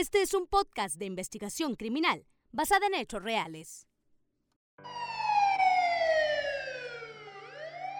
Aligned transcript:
Este 0.00 0.22
es 0.22 0.32
un 0.32 0.46
podcast 0.46 0.96
de 0.96 1.04
investigación 1.04 1.74
criminal 1.74 2.24
basada 2.52 2.86
en 2.86 2.94
hechos 2.94 3.22
reales. 3.22 3.86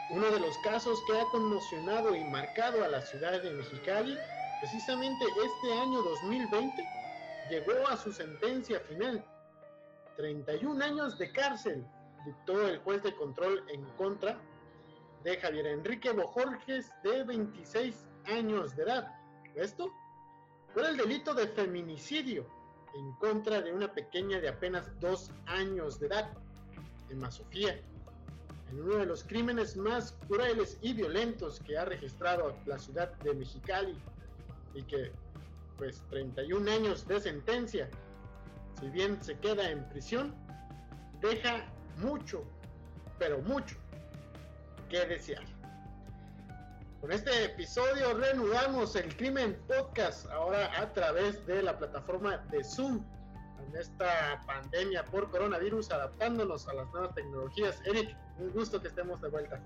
Uno 0.08 0.30
de 0.30 0.40
los 0.40 0.56
casos 0.64 0.98
que 1.06 1.20
ha 1.20 1.24
conmocionado 1.26 2.16
y 2.16 2.24
marcado 2.24 2.82
a 2.82 2.88
la 2.88 3.02
ciudad 3.02 3.42
de 3.42 3.50
Mexicali, 3.50 4.16
precisamente 4.62 5.26
este 5.26 5.78
año 5.78 6.00
2020, 6.00 6.88
llegó 7.50 7.86
a 7.86 7.98
su 7.98 8.14
sentencia 8.14 8.80
final. 8.80 9.22
31 10.16 10.82
años 10.82 11.18
de 11.18 11.30
cárcel 11.30 11.86
dictó 12.24 12.66
el 12.66 12.78
juez 12.78 13.02
de 13.02 13.14
control 13.14 13.62
en 13.68 13.84
contra 13.98 14.40
de 15.22 15.36
Javier 15.36 15.66
Enrique 15.66 16.12
Bojorges, 16.12 16.90
de 17.02 17.24
26 17.24 17.94
años 18.24 18.74
de 18.74 18.84
edad. 18.84 19.14
Esto 19.54 19.92
por 20.74 20.84
el 20.84 20.96
delito 20.96 21.34
de 21.34 21.48
feminicidio 21.48 22.46
en 22.94 23.12
contra 23.14 23.60
de 23.60 23.72
una 23.72 23.92
pequeña 23.92 24.40
de 24.40 24.48
apenas 24.48 24.88
dos 25.00 25.30
años 25.46 25.98
de 26.00 26.06
edad, 26.06 26.30
Emma 27.08 27.30
Sofía, 27.30 27.80
en 28.70 28.80
uno 28.80 28.96
de 28.96 29.06
los 29.06 29.24
crímenes 29.24 29.76
más 29.76 30.16
crueles 30.28 30.78
y 30.80 30.92
violentos 30.92 31.60
que 31.60 31.76
ha 31.76 31.84
registrado 31.84 32.56
la 32.66 32.78
ciudad 32.78 33.12
de 33.18 33.34
Mexicali 33.34 33.96
y 34.74 34.82
que, 34.82 35.12
pues, 35.76 36.02
31 36.10 36.70
años 36.70 37.06
de 37.06 37.20
sentencia, 37.20 37.88
si 38.78 38.88
bien 38.90 39.20
se 39.22 39.36
queda 39.38 39.70
en 39.70 39.88
prisión, 39.88 40.34
deja 41.20 41.66
mucho, 41.98 42.44
pero 43.18 43.40
mucho 43.40 43.76
que 44.88 45.04
desear. 45.06 45.44
Con 47.00 47.12
este 47.12 47.44
episodio 47.44 48.12
reanudamos 48.12 48.94
el 48.94 49.16
Crimen 49.16 49.56
Podcast 49.66 50.26
ahora 50.26 50.70
a 50.78 50.92
través 50.92 51.46
de 51.46 51.62
la 51.62 51.78
plataforma 51.78 52.36
de 52.50 52.62
Zoom 52.62 53.02
en 53.66 53.80
esta 53.80 54.42
pandemia 54.46 55.02
por 55.06 55.30
coronavirus, 55.30 55.90
adaptándonos 55.92 56.68
a 56.68 56.74
las 56.74 56.90
nuevas 56.92 57.14
tecnologías. 57.14 57.80
Eric, 57.86 58.14
un 58.38 58.50
gusto 58.50 58.82
que 58.82 58.88
estemos 58.88 59.18
de 59.22 59.28
vuelta. 59.28 59.58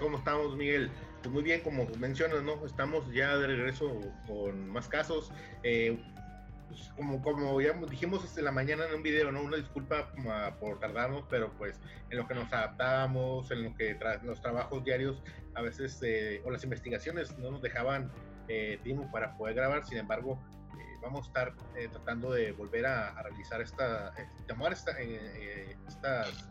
Como 0.00 0.18
estamos, 0.18 0.56
Miguel. 0.56 0.90
Pues 1.22 1.32
muy 1.32 1.44
bien, 1.44 1.60
como 1.60 1.86
mencionas, 1.98 2.42
¿no? 2.42 2.64
Estamos 2.66 3.04
ya 3.12 3.36
de 3.36 3.46
regreso 3.46 4.00
con 4.26 4.68
más 4.68 4.88
casos. 4.88 5.30
Eh, 5.62 5.96
pues, 6.70 6.92
como, 6.94 7.20
como 7.20 7.60
ya 7.60 7.72
dijimos 7.90 8.24
este, 8.24 8.42
la 8.42 8.52
mañana 8.52 8.86
en 8.86 8.94
un 8.94 9.02
video, 9.02 9.32
¿no? 9.32 9.42
Una 9.42 9.56
disculpa 9.56 10.12
por 10.60 10.78
tardarnos, 10.78 11.24
pero 11.28 11.52
pues 11.58 11.80
en 12.10 12.18
lo 12.18 12.28
que 12.28 12.34
nos 12.34 12.52
adaptábamos, 12.52 13.50
en 13.50 13.64
lo 13.64 13.74
que 13.74 13.98
los 14.22 14.40
trabajos 14.40 14.84
diarios, 14.84 15.20
a 15.54 15.62
veces, 15.62 16.00
eh, 16.02 16.40
o 16.44 16.50
las 16.50 16.62
investigaciones 16.62 17.36
no 17.38 17.50
nos 17.50 17.60
dejaban 17.60 18.12
eh, 18.46 18.78
tiempo 18.84 19.10
para 19.10 19.36
poder 19.36 19.56
grabar, 19.56 19.84
sin 19.84 19.98
embargo, 19.98 20.38
eh, 20.78 20.98
vamos 21.02 21.24
a 21.24 21.28
estar 21.28 21.56
tratando 21.90 22.30
de 22.30 22.52
volver 22.52 22.86
a, 22.86 23.20
realizar 23.20 23.60
esta, 23.60 24.14
tomar 24.46 24.72
esta, 24.72 24.92
estas 25.88 26.48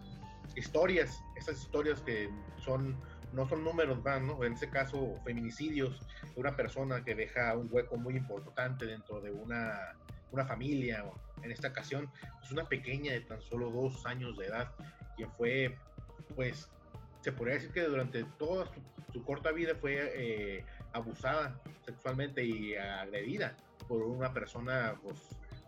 historias, 0.57 1.23
estas 1.37 1.61
historias 1.61 2.01
que 2.01 2.29
son 2.57 2.99
no 3.33 3.47
son 3.47 3.63
números 3.63 4.01
van, 4.03 4.27
¿no? 4.27 4.43
En 4.43 4.53
este 4.53 4.69
caso, 4.69 5.19
feminicidios 5.23 6.01
una 6.35 6.55
persona 6.55 7.03
que 7.03 7.15
deja 7.15 7.55
un 7.55 7.67
hueco 7.71 7.97
muy 7.97 8.15
importante 8.15 8.85
dentro 8.85 9.21
de 9.21 9.31
una, 9.31 9.95
una 10.31 10.45
familia, 10.45 11.05
en 11.43 11.51
esta 11.51 11.69
ocasión, 11.69 12.09
pues 12.39 12.51
una 12.51 12.67
pequeña 12.67 13.13
de 13.13 13.21
tan 13.21 13.41
solo 13.41 13.69
dos 13.69 14.05
años 14.05 14.37
de 14.37 14.47
edad, 14.47 14.71
quien 15.15 15.31
fue, 15.31 15.77
pues, 16.35 16.69
se 17.21 17.31
podría 17.31 17.55
decir 17.55 17.71
que 17.71 17.83
durante 17.83 18.23
toda 18.37 18.65
su, 19.11 19.23
corta 19.23 19.51
vida 19.51 19.75
fue 19.75 20.11
eh, 20.15 20.65
abusada 20.93 21.59
sexualmente 21.85 22.43
y 22.43 22.75
agredida 22.75 23.57
por 23.87 24.03
una 24.03 24.33
persona 24.33 24.95
pues, 25.03 25.17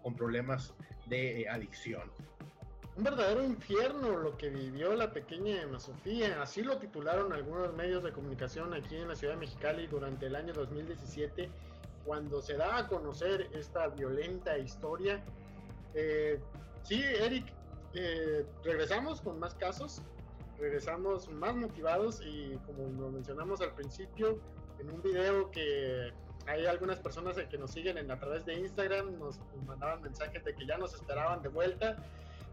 con 0.01 0.15
problemas 0.15 0.73
de 1.07 1.41
eh, 1.41 1.49
adicción 1.49 2.11
un 2.97 3.03
verdadero 3.03 3.43
infierno 3.43 4.17
lo 4.17 4.37
que 4.37 4.49
vivió 4.49 4.93
la 4.95 5.11
pequeña 5.11 5.61
Emma 5.61 5.79
Sofía. 5.79 6.41
Así 6.41 6.61
lo 6.61 6.77
titularon 6.77 7.31
algunos 7.31 7.73
medios 7.73 8.03
de 8.03 8.11
comunicación 8.11 8.73
aquí 8.73 8.97
en 8.97 9.07
la 9.07 9.15
ciudad 9.15 9.35
de 9.35 9.39
Mexicali 9.39 9.87
durante 9.87 10.25
el 10.25 10.35
año 10.35 10.53
2017, 10.53 11.49
cuando 12.05 12.41
se 12.41 12.57
da 12.57 12.77
a 12.77 12.87
conocer 12.87 13.49
esta 13.53 13.87
violenta 13.87 14.57
historia. 14.57 15.23
Eh, 15.93 16.39
sí, 16.83 17.01
Eric, 17.01 17.45
eh, 17.93 18.45
regresamos 18.63 19.21
con 19.21 19.39
más 19.39 19.55
casos, 19.55 20.01
regresamos 20.59 21.29
más 21.29 21.55
motivados 21.55 22.21
y 22.25 22.57
como 22.65 22.87
lo 23.01 23.09
mencionamos 23.09 23.61
al 23.61 23.73
principio, 23.73 24.39
en 24.79 24.91
un 24.91 25.01
video 25.01 25.49
que 25.51 26.11
hay 26.47 26.65
algunas 26.65 26.99
personas 26.99 27.37
que 27.37 27.57
nos 27.57 27.71
siguen 27.71 28.09
a 28.11 28.19
través 28.19 28.45
de 28.45 28.55
Instagram, 28.55 29.17
nos 29.17 29.39
mandaban 29.65 30.01
mensajes 30.01 30.43
de 30.43 30.55
que 30.55 30.65
ya 30.65 30.77
nos 30.77 30.93
esperaban 30.93 31.41
de 31.41 31.49
vuelta 31.49 31.97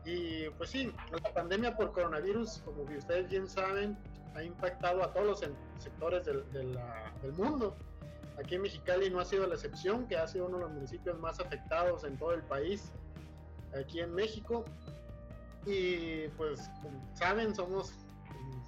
y 0.05 0.49
pues 0.51 0.71
sí, 0.71 0.93
la 1.11 1.33
pandemia 1.33 1.77
por 1.77 1.93
coronavirus, 1.93 2.63
como 2.65 2.83
ustedes 2.83 3.29
bien 3.29 3.49
saben, 3.49 3.99
ha 4.35 4.43
impactado 4.43 5.03
a 5.03 5.13
todos 5.13 5.27
los 5.27 5.41
sectores 5.79 6.25
del, 6.25 6.45
del 6.53 7.33
mundo. 7.33 7.77
Aquí 8.39 8.55
en 8.55 8.63
Mexicali 8.63 9.11
no 9.11 9.21
ha 9.21 9.25
sido 9.25 9.47
la 9.47 9.55
excepción, 9.55 10.07
que 10.07 10.17
ha 10.17 10.27
sido 10.29 10.47
uno 10.47 10.59
de 10.59 10.65
los 10.65 10.73
municipios 10.73 11.19
más 11.19 11.41
afectados 11.41 12.05
en 12.05 12.17
todo 12.17 12.33
el 12.33 12.43
país, 12.43 12.93
aquí 13.79 14.01
en 14.01 14.15
México. 14.15 14.65
Y 15.67 16.29
pues, 16.37 16.71
como 16.83 17.17
saben, 17.17 17.55
somos 17.55 17.93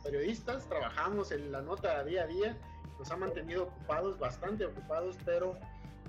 periodistas, 0.03 0.69
trabajamos 0.69 1.31
en 1.31 1.53
la 1.53 1.63
nota 1.63 2.03
día 2.05 2.25
a 2.25 2.27
día, 2.27 2.59
nos 2.99 3.11
ha 3.11 3.17
mantenido 3.17 3.65
ocupados, 3.65 4.19
bastante 4.19 4.67
ocupados, 4.67 5.17
pero 5.25 5.57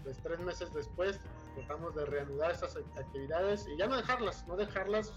pues 0.03 0.17
tres 0.23 0.39
meses 0.39 0.73
después 0.73 1.19
tratamos 1.55 1.95
de 1.95 2.05
reanudar 2.05 2.51
esas 2.51 2.75
actividades 2.75 3.67
y 3.67 3.77
ya 3.77 3.87
no 3.87 3.97
dejarlas, 3.97 4.45
no 4.47 4.55
dejarlas 4.55 5.13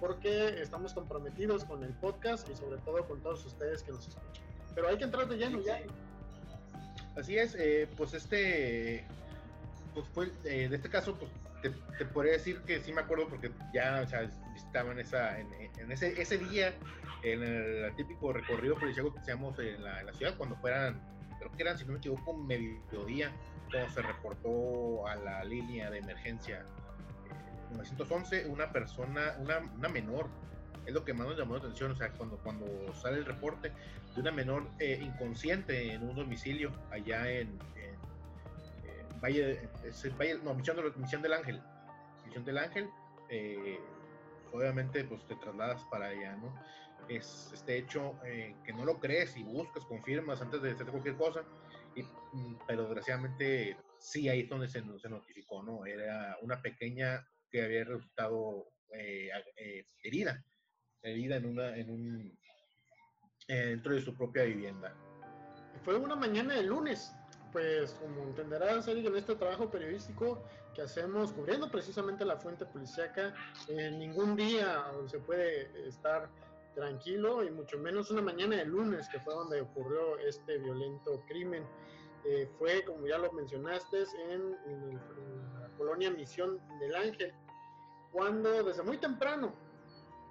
porque 0.00 0.60
estamos 0.60 0.92
comprometidos 0.92 1.64
con 1.64 1.82
el 1.82 1.92
podcast 1.94 2.48
y 2.50 2.54
sobre 2.54 2.78
todo 2.78 3.06
con 3.06 3.20
todos 3.22 3.44
ustedes 3.46 3.82
que 3.82 3.92
nos 3.92 4.08
escuchan. 4.08 4.44
Pero 4.74 4.88
hay 4.88 4.98
que 4.98 5.04
entrar 5.04 5.26
de 5.28 5.36
lleno 5.36 5.60
ya. 5.62 5.80
Así 7.16 7.38
es, 7.38 7.54
eh, 7.58 7.88
pues 7.96 8.12
este, 8.12 9.06
pues 9.94 10.06
fue, 10.08 10.26
eh, 10.44 10.68
este 10.70 10.90
caso, 10.90 11.16
pues 11.18 11.30
te, 11.62 12.04
podría 12.04 12.34
decir 12.34 12.60
que 12.62 12.80
sí 12.80 12.92
me 12.92 13.00
acuerdo 13.00 13.28
porque 13.28 13.50
ya, 13.72 14.02
o 14.04 14.08
sea, 14.08 14.30
estaba 14.54 14.92
en, 14.92 14.98
esa, 14.98 15.40
en, 15.40 15.48
ese, 15.90 16.20
ese 16.20 16.36
día, 16.36 16.74
en 17.22 17.42
el 17.42 17.96
típico 17.96 18.32
recorrido 18.32 18.78
policial 18.78 19.10
que 19.12 19.20
hacíamos 19.20 19.58
en 19.58 19.82
la, 19.82 20.00
en 20.00 20.06
la 20.06 20.12
ciudad, 20.12 20.36
cuando 20.36 20.56
fueran 20.56 21.00
creo 21.38 21.52
que 21.52 21.62
eran, 21.62 21.78
si 21.78 21.84
no 21.84 21.92
me 21.92 21.98
equivoco, 21.98 22.34
mediodía, 22.34 23.32
cuando 23.70 23.90
se 23.90 24.02
reportó 24.02 25.06
a 25.06 25.16
la 25.16 25.44
línea 25.44 25.90
de 25.90 25.98
emergencia 25.98 26.64
911 27.72 28.36
eh, 28.36 28.46
una 28.48 28.70
persona, 28.72 29.36
una, 29.38 29.58
una, 29.58 29.88
menor, 29.88 30.28
es 30.86 30.94
lo 30.94 31.04
que 31.04 31.12
más 31.12 31.26
nos 31.26 31.38
llamó 31.38 31.54
la 31.54 31.60
atención, 31.60 31.92
o 31.92 31.96
sea, 31.96 32.10
cuando, 32.12 32.38
cuando 32.38 32.66
sale 32.94 33.18
el 33.18 33.24
reporte 33.24 33.72
de 34.14 34.20
una 34.20 34.30
menor 34.30 34.68
eh, 34.78 34.98
inconsciente 35.02 35.92
en 35.92 36.02
un 36.02 36.14
domicilio 36.14 36.72
allá 36.90 37.28
en, 37.30 37.58
eh, 37.76 37.94
Valle, 39.22 39.68
Valle, 40.18 40.38
no, 40.42 40.54
Misión, 40.54 40.76
de, 40.76 40.90
Misión 40.96 41.22
del 41.22 41.32
Ángel, 41.32 41.60
Misión 42.24 42.44
del 42.44 42.58
Ángel, 42.58 42.90
obviamente 44.52 45.04
pues 45.04 45.26
te 45.26 45.34
trasladas 45.36 45.82
para 45.90 46.06
allá, 46.06 46.36
¿no? 46.36 46.54
Es 47.08 47.50
este 47.52 47.78
hecho 47.78 48.18
eh, 48.24 48.54
que 48.64 48.72
no 48.72 48.84
lo 48.84 48.98
crees 48.98 49.36
y 49.36 49.42
buscas, 49.44 49.84
confirmas 49.84 50.40
antes 50.40 50.62
de 50.62 50.72
hacer 50.72 50.86
cualquier 50.86 51.16
cosa, 51.16 51.44
y, 51.94 52.02
mm, 52.02 52.58
pero 52.66 52.84
desgraciadamente 52.84 53.76
sí 53.98 54.28
ahí 54.28 54.40
es 54.40 54.48
donde 54.48 54.68
se, 54.68 54.82
se, 54.98 55.08
notificó, 55.08 55.62
¿no? 55.62 55.86
Era 55.86 56.36
una 56.42 56.60
pequeña 56.60 57.26
que 57.50 57.62
había 57.62 57.84
resultado 57.84 58.68
eh, 58.92 59.30
eh, 59.56 59.84
herida, 60.02 60.44
herida 61.02 61.36
en, 61.36 61.46
una, 61.46 61.76
en 61.76 61.90
un, 61.90 62.38
dentro 63.48 63.94
de 63.94 64.00
su 64.00 64.16
propia 64.16 64.44
vivienda. 64.44 64.94
Fue 65.84 65.96
una 65.96 66.16
mañana 66.16 66.54
de 66.54 66.62
lunes, 66.62 67.12
pues 67.52 67.92
como 67.94 68.22
entenderás, 68.24 68.88
Eric, 68.88 69.06
en 69.06 69.16
este 69.16 69.36
trabajo 69.36 69.70
periodístico 69.70 70.42
que 70.74 70.82
hacemos 70.82 71.32
cubriendo 71.32 71.70
precisamente 71.70 72.24
la 72.24 72.36
fuente 72.36 72.66
policíaca, 72.66 73.34
en 73.68 73.98
ningún 73.98 74.36
día 74.36 74.84
se 75.06 75.18
puede 75.20 75.88
estar 75.88 76.28
tranquilo 76.76 77.42
y 77.42 77.50
mucho 77.50 77.78
menos 77.78 78.10
una 78.10 78.20
mañana 78.20 78.56
de 78.56 78.66
lunes 78.66 79.08
que 79.08 79.18
fue 79.18 79.34
donde 79.34 79.62
ocurrió 79.62 80.18
este 80.18 80.58
violento 80.58 81.22
crimen. 81.26 81.64
Eh, 82.24 82.48
fue, 82.58 82.84
como 82.84 83.06
ya 83.06 83.18
lo 83.18 83.32
mencionaste, 83.32 84.04
en, 84.28 84.52
la 85.60 85.68
colonia 85.78 86.10
Misión 86.10 86.60
del 86.78 86.94
Ángel, 86.94 87.32
cuando 88.12 88.62
desde 88.62 88.82
muy 88.82 88.98
temprano 88.98 89.54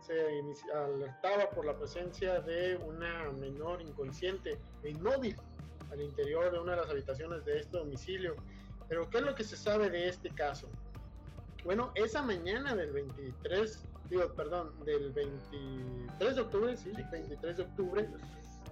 se 0.01 0.43
alertaba 0.71 1.49
por 1.49 1.65
la 1.65 1.75
presencia 1.75 2.39
de 2.41 2.77
una 2.77 3.31
menor 3.31 3.81
inconsciente 3.81 4.59
e 4.83 4.89
inmóvil 4.91 5.35
al 5.91 5.99
interior 5.99 6.51
de 6.51 6.59
una 6.59 6.73
de 6.73 6.81
las 6.81 6.89
habitaciones 6.91 7.43
de 7.45 7.59
este 7.59 7.77
domicilio. 7.77 8.35
Pero 8.87 9.09
¿qué 9.09 9.17
es 9.17 9.23
lo 9.23 9.33
que 9.33 9.43
se 9.43 9.57
sabe 9.57 9.89
de 9.89 10.09
este 10.09 10.29
caso? 10.29 10.69
Bueno, 11.63 11.91
esa 11.95 12.21
mañana 12.21 12.75
del 12.75 12.91
23 12.91 13.83
digo, 14.09 14.33
perdón, 14.33 14.73
del 14.85 15.11
23 15.11 16.35
de 16.35 16.41
octubre, 16.41 16.77
sí, 16.77 16.91
23 17.11 17.57
de 17.57 17.63
octubre, 17.63 18.09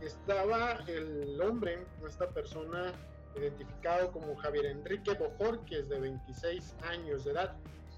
estaba 0.02 0.74
el 0.88 1.40
hombre, 1.42 1.86
esta 2.08 2.30
persona, 2.30 2.92
identificado 3.36 4.12
como 4.12 4.36
Javier 4.36 4.66
Enrique 4.66 5.14
Bojorques, 5.14 5.90
de 5.90 6.00
26 6.00 6.76
años 6.88 7.26
de 7.26 7.32
edad. 7.32 7.56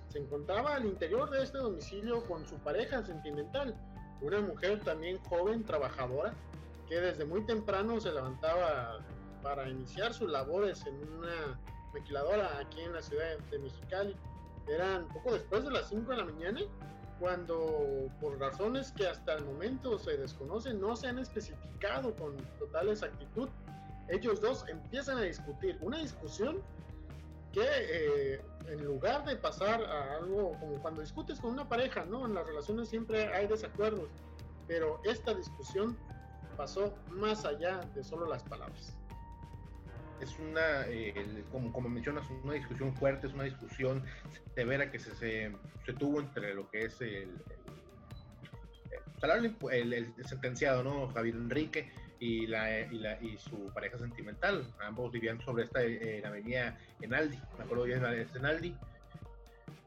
Se 0.10 0.20
encontraba 0.20 0.76
al 0.76 0.86
interior 0.86 1.30
de 1.30 1.44
este 1.44 1.58
domicilio 1.58 2.24
con 2.26 2.48
su 2.48 2.56
pareja 2.60 3.04
sentimental, 3.04 3.76
una 4.22 4.40
mujer 4.40 4.80
también 4.82 5.18
joven, 5.26 5.66
trabajadora, 5.66 6.34
que 6.88 7.02
desde 7.02 7.26
muy 7.26 7.46
temprano 7.46 8.00
se 8.00 8.12
levantaba 8.12 9.00
para 9.42 9.68
iniciar 9.68 10.14
sus 10.14 10.30
labores 10.30 10.86
en 10.86 10.96
una 11.18 11.60
maquiladora 11.94 12.60
aquí 12.60 12.82
en 12.82 12.94
la 12.94 13.02
ciudad 13.02 13.38
de 13.52 13.60
Mexicali. 13.60 14.16
Eran 14.68 15.08
poco 15.10 15.34
después 15.34 15.64
de 15.64 15.72
las 15.72 15.90
5 15.90 16.12
de 16.12 16.18
la 16.18 16.26
mañana 16.26 16.62
cuando 17.20 18.10
por 18.20 18.40
razones 18.40 18.92
que 18.92 19.08
hasta 19.08 19.34
el 19.34 19.46
momento 19.46 19.98
se 19.98 20.18
desconocen, 20.18 20.82
no 20.82 20.96
se 20.96 21.08
han 21.08 21.20
especificado 21.20 22.14
con 22.16 22.36
total 22.60 22.90
exactitud, 22.90 23.50
ellos 24.10 24.42
dos 24.42 24.66
empiezan 24.68 25.18
a 25.18 25.22
discutir. 25.22 25.78
Una 25.82 25.98
discusión 26.00 26.62
que 27.52 27.64
eh, 27.64 28.42
en 28.68 28.84
lugar 28.84 29.26
de 29.26 29.36
pasar 29.38 29.84
a 29.84 30.18
algo 30.18 30.52
como 30.60 30.82
cuando 30.82 31.02
discutes 31.02 31.40
con 31.40 31.52
una 31.52 31.68
pareja, 31.68 32.06
¿no? 32.06 32.26
En 32.26 32.34
las 32.34 32.46
relaciones 32.46 32.90
siempre 32.90 33.34
hay 33.34 33.48
desacuerdos, 33.48 34.10
pero 34.68 35.00
esta 35.06 35.34
discusión 35.34 35.98
pasó 36.58 36.94
más 37.10 37.46
allá 37.46 37.80
de 37.96 38.04
solo 38.04 38.28
las 38.28 38.44
palabras 38.44 38.96
es 40.22 40.38
una, 40.40 40.88
eh, 40.88 41.44
como, 41.52 41.72
como 41.72 41.90
mencionas, 41.90 42.26
una 42.44 42.54
discusión 42.54 42.96
fuerte, 42.96 43.28
es 43.28 43.34
una 43.34 43.44
discusión 43.44 44.04
severa 44.56 44.92
que 44.92 45.00
se, 45.00 45.16
se, 45.16 45.52
tuvo 46.00 46.20
entre 46.20 46.54
lo 46.54 46.70
que 46.70 46.86
es 46.86 47.02
el, 47.02 47.30
el, 49.72 50.14
sentenciado, 50.26 50.84
¿no? 50.84 51.08
Javier 51.10 51.36
Enrique 51.36 51.92
y, 52.20 52.48
la, 52.48 52.80
y, 52.82 52.98
la, 52.98 53.22
y 53.22 53.38
su 53.38 53.72
pareja 53.74 53.98
sentimental. 53.98 54.74
Ambos 54.80 55.12
vivían 55.12 55.42
sobre 55.42 55.64
esta 55.64 55.84
eh, 55.84 56.20
en 56.20 56.26
avenida 56.26 56.78
Enaldi, 57.02 57.40
me 57.58 57.64
acuerdo 57.64 57.84
bien 57.84 58.02
de 58.02 58.28
Enaldi. 58.36 58.76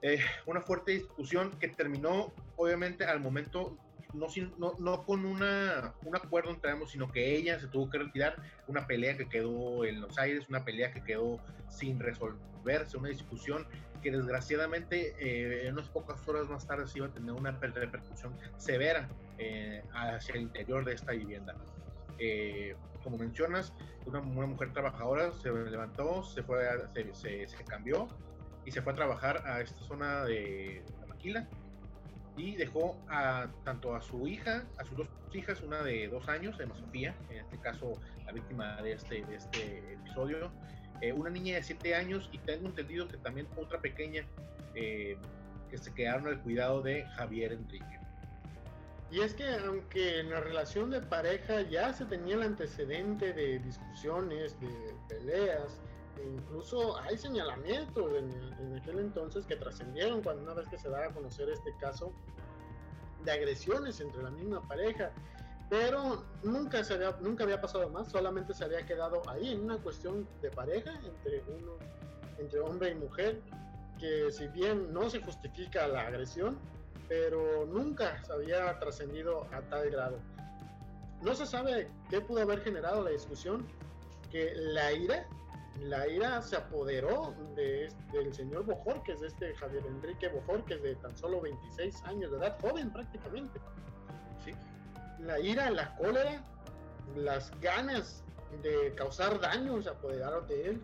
Eh, 0.02 0.20
una 0.46 0.60
fuerte 0.60 0.92
discusión 0.92 1.50
que 1.58 1.68
terminó, 1.68 2.32
obviamente, 2.56 3.04
al 3.04 3.20
momento 3.20 3.76
no, 4.14 4.74
no, 4.78 5.04
con 5.04 5.24
una, 5.24 5.94
un 6.04 6.16
acuerdo 6.16 6.50
entre 6.50 6.70
ambos, 6.70 6.90
sino 6.90 7.10
que 7.10 7.36
ella 7.36 7.58
se 7.60 7.66
tuvo 7.68 7.90
que 7.90 7.98
retirar, 7.98 8.36
una 8.66 8.86
pelea 8.86 9.16
que 9.16 9.28
quedó 9.28 9.84
en 9.84 10.00
los 10.00 10.18
aires, 10.18 10.48
una 10.48 10.64
pelea 10.64 10.92
que 10.92 11.02
quedó 11.02 11.38
sin 11.68 11.98
resolverse, 12.00 12.96
una 12.96 13.08
discusión 13.08 13.66
que 14.02 14.10
desgraciadamente 14.10 15.14
eh, 15.18 15.66
en 15.66 15.74
unas 15.74 15.88
pocas 15.88 16.26
horas 16.28 16.48
más 16.48 16.66
tarde 16.66 16.86
se 16.86 16.98
iba 16.98 17.08
a 17.08 17.10
tener 17.10 17.32
una 17.32 17.50
repercusión 17.50 18.34
severa 18.56 19.08
eh, 19.38 19.82
hacia 19.92 20.36
el 20.36 20.42
interior 20.42 20.84
de 20.84 20.94
esta 20.94 21.12
vivienda. 21.12 21.54
Eh, 22.18 22.76
como 23.02 23.18
mencionas, 23.18 23.72
una, 24.06 24.20
mujer 24.20 24.72
trabajadora 24.72 25.32
se 25.32 25.50
levantó, 25.50 26.22
se, 26.22 26.42
fue 26.42 26.64
se, 27.12 27.46
cambió 27.66 28.08
y 28.64 28.70
se 28.70 28.82
fue 28.82 28.92
a 28.92 28.96
trabajar 28.96 29.46
a 29.46 29.60
esta 29.60 29.80
zona 29.84 30.24
de 30.24 30.82
la 31.00 31.06
maquila 31.06 31.48
y 32.38 32.56
dejó 32.56 32.96
a 33.08 33.48
tanto 33.64 33.94
a 33.94 34.00
su 34.00 34.26
hija, 34.26 34.64
a 34.78 34.84
sus 34.84 34.96
dos 34.96 35.08
hijas, 35.32 35.60
una 35.62 35.82
de 35.82 36.08
dos 36.08 36.28
años, 36.28 36.58
Emma 36.60 36.76
Sofía, 36.76 37.14
en 37.30 37.38
este 37.38 37.58
caso 37.58 37.92
la 38.24 38.32
víctima 38.32 38.80
de 38.82 38.92
este, 38.92 39.24
de 39.24 39.36
este 39.36 39.94
episodio, 39.94 40.50
eh, 41.00 41.12
una 41.12 41.30
niña 41.30 41.56
de 41.56 41.62
siete 41.62 41.94
años 41.94 42.28
y 42.32 42.38
tengo 42.38 42.68
entendido 42.68 43.08
que 43.08 43.16
también 43.18 43.46
otra 43.56 43.80
pequeña 43.80 44.24
eh, 44.74 45.16
que 45.70 45.78
se 45.78 45.92
quedaron 45.92 46.26
al 46.28 46.40
cuidado 46.40 46.82
de 46.82 47.04
Javier 47.16 47.52
Enrique. 47.52 47.98
Y 49.10 49.20
es 49.20 49.32
que 49.34 49.48
aunque 49.66 50.20
en 50.20 50.30
la 50.30 50.40
relación 50.40 50.90
de 50.90 51.00
pareja 51.00 51.62
ya 51.62 51.92
se 51.92 52.04
tenía 52.04 52.34
el 52.34 52.42
antecedente 52.42 53.32
de 53.32 53.58
discusiones, 53.58 54.58
de 54.60 54.68
peleas, 55.08 55.80
incluso 56.24 56.98
hay 57.00 57.16
señalamientos 57.16 58.12
en, 58.14 58.76
aquel 58.76 58.98
entonces 58.98 59.46
que 59.46 59.56
trascendieron 59.56 60.22
cuando 60.22 60.42
una 60.42 60.54
vez 60.54 60.68
que 60.68 60.78
se 60.78 60.88
da 60.88 61.06
a 61.06 61.12
conocer 61.12 61.48
este 61.48 61.74
caso 61.78 62.12
de 63.24 63.32
agresiones 63.32 64.00
entre 64.00 64.22
la 64.22 64.30
misma 64.30 64.66
pareja, 64.66 65.10
pero 65.68 66.24
nunca 66.42 66.82
se 66.84 66.94
había, 66.94 67.16
nunca 67.20 67.44
había 67.44 67.60
pasado 67.60 67.88
más, 67.90 68.10
solamente 68.10 68.54
se 68.54 68.64
había 68.64 68.86
quedado 68.86 69.22
ahí 69.28 69.52
en 69.52 69.64
una 69.64 69.78
cuestión 69.78 70.26
de 70.40 70.50
pareja 70.50 70.92
entre 71.04 71.42
uno, 71.48 71.72
entre 72.38 72.60
hombre 72.60 72.90
y 72.90 72.94
mujer, 72.94 73.40
que 73.98 74.30
si 74.30 74.46
bien 74.48 74.92
no 74.92 75.10
se 75.10 75.20
justifica 75.20 75.88
la 75.88 76.02
agresión, 76.02 76.58
pero 77.08 77.66
nunca 77.66 78.22
se 78.24 78.32
había 78.32 78.78
trascendido 78.78 79.46
a 79.52 79.60
tal 79.62 79.90
grado. 79.90 80.18
No 81.22 81.34
se 81.34 81.46
sabe 81.46 81.90
qué 82.08 82.20
pudo 82.20 82.42
haber 82.42 82.62
generado 82.62 83.02
la 83.02 83.10
discusión, 83.10 83.66
que 84.30 84.52
la 84.54 84.92
ira 84.92 85.26
la 85.80 86.08
ira 86.08 86.42
se 86.42 86.56
apoderó 86.56 87.34
de, 87.54 87.92
del 88.12 88.34
señor 88.34 88.64
Bojorques, 88.64 89.20
de 89.20 89.28
este 89.28 89.54
Javier 89.54 89.84
Enrique 89.86 90.28
Bojorques, 90.28 90.82
de 90.82 90.96
tan 90.96 91.16
solo 91.16 91.40
26 91.40 92.02
años 92.04 92.30
de 92.30 92.38
edad, 92.38 92.58
joven 92.60 92.90
prácticamente. 92.92 93.60
La 95.20 95.38
ira, 95.40 95.70
la 95.70 95.96
cólera, 95.96 96.44
las 97.16 97.50
ganas 97.60 98.22
de 98.62 98.94
causar 98.94 99.40
daño 99.40 99.82
se 99.82 99.90
apoderaron 99.90 100.46
de 100.46 100.68
él 100.70 100.82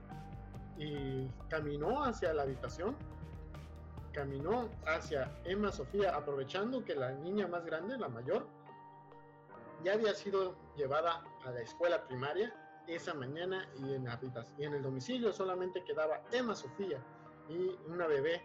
y 0.77 1.29
caminó 1.49 2.03
hacia 2.03 2.35
la 2.35 2.43
habitación, 2.43 2.97
caminó 4.13 4.69
hacia 4.87 5.31
Emma 5.45 5.71
Sofía, 5.71 6.15
aprovechando 6.17 6.85
que 6.85 6.95
la 6.95 7.13
niña 7.13 7.47
más 7.47 7.65
grande, 7.65 7.97
la 7.97 8.09
mayor, 8.09 8.47
ya 9.85 9.93
había 9.93 10.15
sido 10.15 10.57
llevada 10.77 11.23
a 11.45 11.51
la 11.51 11.61
escuela 11.61 12.05
primaria 12.07 12.53
esa 12.87 13.15
mañana 13.15 13.69
y 13.79 13.95
en, 13.95 14.07
y 14.59 14.65
en 14.65 14.75
el 14.75 14.83
domicilio 14.83 15.33
solamente 15.33 15.83
quedaba 15.85 16.23
Emma 16.33 16.55
Sofía 16.55 17.03
y 17.49 17.71
una 17.91 18.07
bebé 18.07 18.43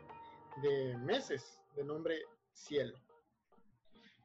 de 0.62 0.98
meses 0.98 1.62
de 1.76 1.84
nombre 1.84 2.16
Cielo. 2.54 2.98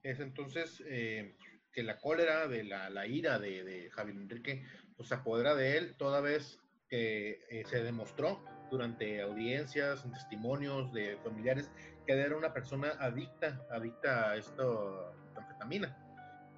Es 0.02 0.20
entonces 0.20 0.82
eh, 0.86 1.36
que 1.72 1.82
la 1.82 1.98
cólera, 1.98 2.46
de 2.46 2.64
la, 2.64 3.06
ira 3.06 3.38
de, 3.38 3.90
Javier 3.92 4.16
Enrique, 4.16 4.64
pues 4.96 5.08
se 5.08 5.14
apodera 5.14 5.54
de 5.54 5.78
él 5.78 5.96
toda 5.96 6.20
vez 6.20 6.60
que 6.88 7.40
eh, 7.50 7.64
se 7.66 7.82
demostró 7.82 8.44
durante 8.70 9.22
audiencias, 9.22 10.04
en 10.04 10.12
testimonios 10.12 10.92
de 10.92 11.16
familiares, 11.18 11.70
que 12.06 12.12
era 12.12 12.36
una 12.36 12.52
persona 12.52 12.92
adicta, 13.00 13.66
adicta 13.70 14.30
a 14.30 14.36
esto, 14.36 15.14
anfetamina. 15.36 15.96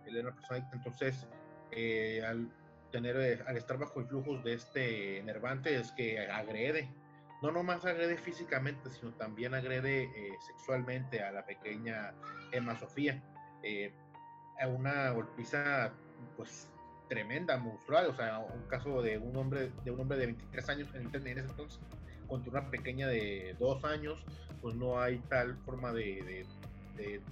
Él 0.06 0.16
era 0.16 0.28
una 0.28 0.36
persona 0.36 0.58
adicta, 0.58 0.76
entonces 0.76 1.28
eh, 1.72 2.22
al 2.24 2.50
tener, 2.90 3.16
eh, 3.16 3.42
al 3.46 3.56
estar 3.56 3.78
bajo 3.78 4.00
influjos 4.00 4.42
de 4.44 4.54
este 4.54 5.18
enervante 5.18 5.76
es 5.76 5.92
que 5.92 6.18
agrede, 6.28 6.88
no 7.42 7.50
nomás 7.50 7.84
agrede 7.84 8.16
físicamente, 8.16 8.90
sino 8.90 9.12
también 9.12 9.54
agrede 9.54 10.04
eh, 10.04 10.32
sexualmente 10.46 11.22
a 11.22 11.30
la 11.32 11.44
pequeña 11.44 12.14
Emma 12.52 12.76
Sofía. 12.76 13.22
Eh, 13.62 13.92
a 14.58 14.68
una 14.68 15.10
golpiza 15.10 15.92
pues 16.36 16.70
tremenda, 17.08 17.58
monstrual, 17.58 18.06
o 18.06 18.14
sea, 18.14 18.38
un 18.38 18.62
caso 18.68 19.02
de 19.02 19.18
un 19.18 19.36
hombre 19.36 19.70
de 19.84 19.90
un 19.90 20.00
hombre 20.00 20.18
de 20.18 20.26
23 20.26 20.68
años 20.70 20.88
en, 20.94 21.14
ese 21.14 21.40
entonces 21.40 21.80
contra 22.26 22.50
una 22.50 22.70
pequeña 22.70 23.06
de 23.06 23.54
2 23.58 23.84
años, 23.84 24.24
pues 24.62 24.74
no 24.74 24.98
hay 24.98 25.18
tal 25.28 25.56
forma 25.58 25.92
de, 25.92 26.46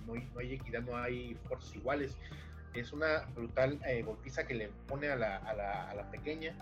no, 0.06 0.12
hay, 0.12 0.30
no, 0.34 0.40
hay, 0.40 0.54
equidad, 0.54 0.82
no 0.82 0.96
hay 0.96 1.34
fuerzas 1.48 1.74
iguales 1.74 2.16
es 2.74 2.92
una 2.92 3.26
brutal 3.34 3.80
eh, 3.86 4.02
golpiza 4.02 4.46
que 4.46 4.54
le 4.54 4.68
pone 4.86 5.08
a 5.08 5.16
la, 5.16 5.36
a 5.38 5.54
la, 5.54 5.90
a 5.90 5.94
la 5.94 6.10
pequeña. 6.10 6.54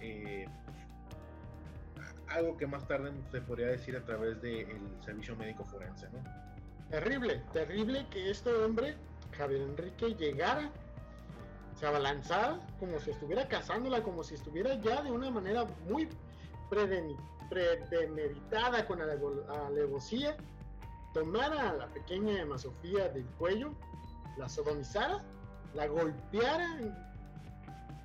Eh, 0.00 0.46
algo 2.28 2.56
que 2.56 2.66
más 2.66 2.86
tarde 2.88 3.12
se 3.30 3.40
podría 3.40 3.68
decir 3.68 3.96
a 3.96 4.04
través 4.04 4.40
del 4.42 4.66
servicio 5.04 5.36
médico 5.36 5.64
forense, 5.64 6.08
¿no? 6.10 6.18
Terrible, 6.90 7.42
terrible 7.52 8.06
que 8.10 8.30
este 8.30 8.52
hombre, 8.52 8.96
Javier 9.36 9.62
Enrique, 9.62 10.14
llegara, 10.14 10.70
se 11.78 11.86
abalanzara 11.86 12.60
como 12.78 12.98
si 13.00 13.10
estuviera 13.10 13.48
cazándola, 13.48 14.02
como 14.02 14.22
si 14.22 14.34
estuviera 14.34 14.74
ya 14.80 15.02
de 15.02 15.10
una 15.10 15.30
manera 15.30 15.64
muy 15.88 16.08
premeditada 17.50 18.86
con 18.86 19.00
alevosía, 19.00 20.36
tomara 21.12 21.70
a 21.70 21.74
la 21.74 21.86
pequeña 21.88 22.40
Emma 22.40 22.58
Sofía 22.58 23.08
del 23.08 23.26
cuello, 23.38 23.74
la 24.36 24.48
sodomizara 24.48 25.22
la 25.74 25.86
golpeara 25.86 26.78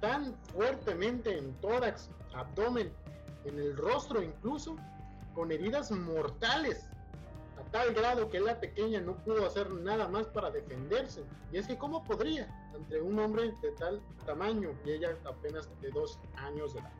tan 0.02 0.34
fuertemente 0.54 1.38
en 1.38 1.54
tórax, 1.56 2.10
abdomen, 2.34 2.92
en 3.46 3.60
el 3.60 3.76
rostro 3.76 4.22
incluso, 4.22 4.78
con 5.34 5.52
heridas 5.52 5.92
mortales, 5.92 6.90
a 7.58 7.72
tal 7.72 7.94
grado 7.94 8.30
que 8.30 8.40
la 8.40 8.60
pequeña 8.60 9.02
no 9.02 9.16
pudo 9.18 9.46
hacer 9.46 9.70
nada 9.72 10.08
más 10.08 10.28
para 10.28 10.50
defenderse. 10.50 11.24
Y 11.52 11.58
es 11.58 11.68
que 11.68 11.78
¿cómo 11.78 12.04
podría 12.04 12.48
entre 12.76 13.02
un 13.02 13.20
hombre 13.20 13.52
de 13.62 13.72
tal 13.78 14.02
tamaño 14.26 14.72
y 14.86 14.92
ella 14.92 15.16
apenas 15.26 15.70
de 15.82 15.90
dos 15.92 16.20
años 16.36 16.74
de 16.74 16.80
edad? 16.80 16.92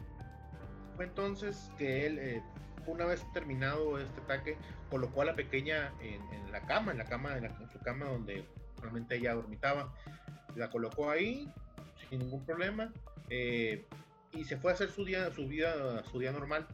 Fue 0.96 1.06
entonces 1.06 1.72
que 1.78 2.06
él, 2.06 2.20
eh, 2.20 2.44
una 2.86 3.06
vez 3.06 3.26
terminado 3.34 3.98
este 3.98 4.20
ataque, 4.22 4.58
colocó 4.90 5.22
a 5.22 5.26
la 5.26 5.36
pequeña 5.36 5.94
en, 6.02 6.52
la 6.52 6.62
cama, 6.62 6.92
en 6.92 6.98
la 6.98 7.06
cama, 7.06 7.38
en, 7.38 7.46
en 7.46 7.70
su 7.72 7.80
cama 7.80 8.08
donde 8.08 8.46
realmente 8.82 9.16
ella 9.16 9.36
dormitaba 9.36 9.94
la 10.56 10.70
colocó 10.70 11.10
ahí 11.10 11.52
sin 12.10 12.20
ningún 12.20 12.46
problema. 12.46 12.92
Eh, 13.30 13.86
y 14.32 14.44
se 14.44 14.58
fue 14.58 14.72
a 14.72 14.74
hacer 14.76 14.92
su 14.92 15.06
día, 15.06 15.32
su 15.32 15.48
vida, 15.48 16.04
su 16.04 16.20
día 16.20 16.32
normal. 16.32 16.68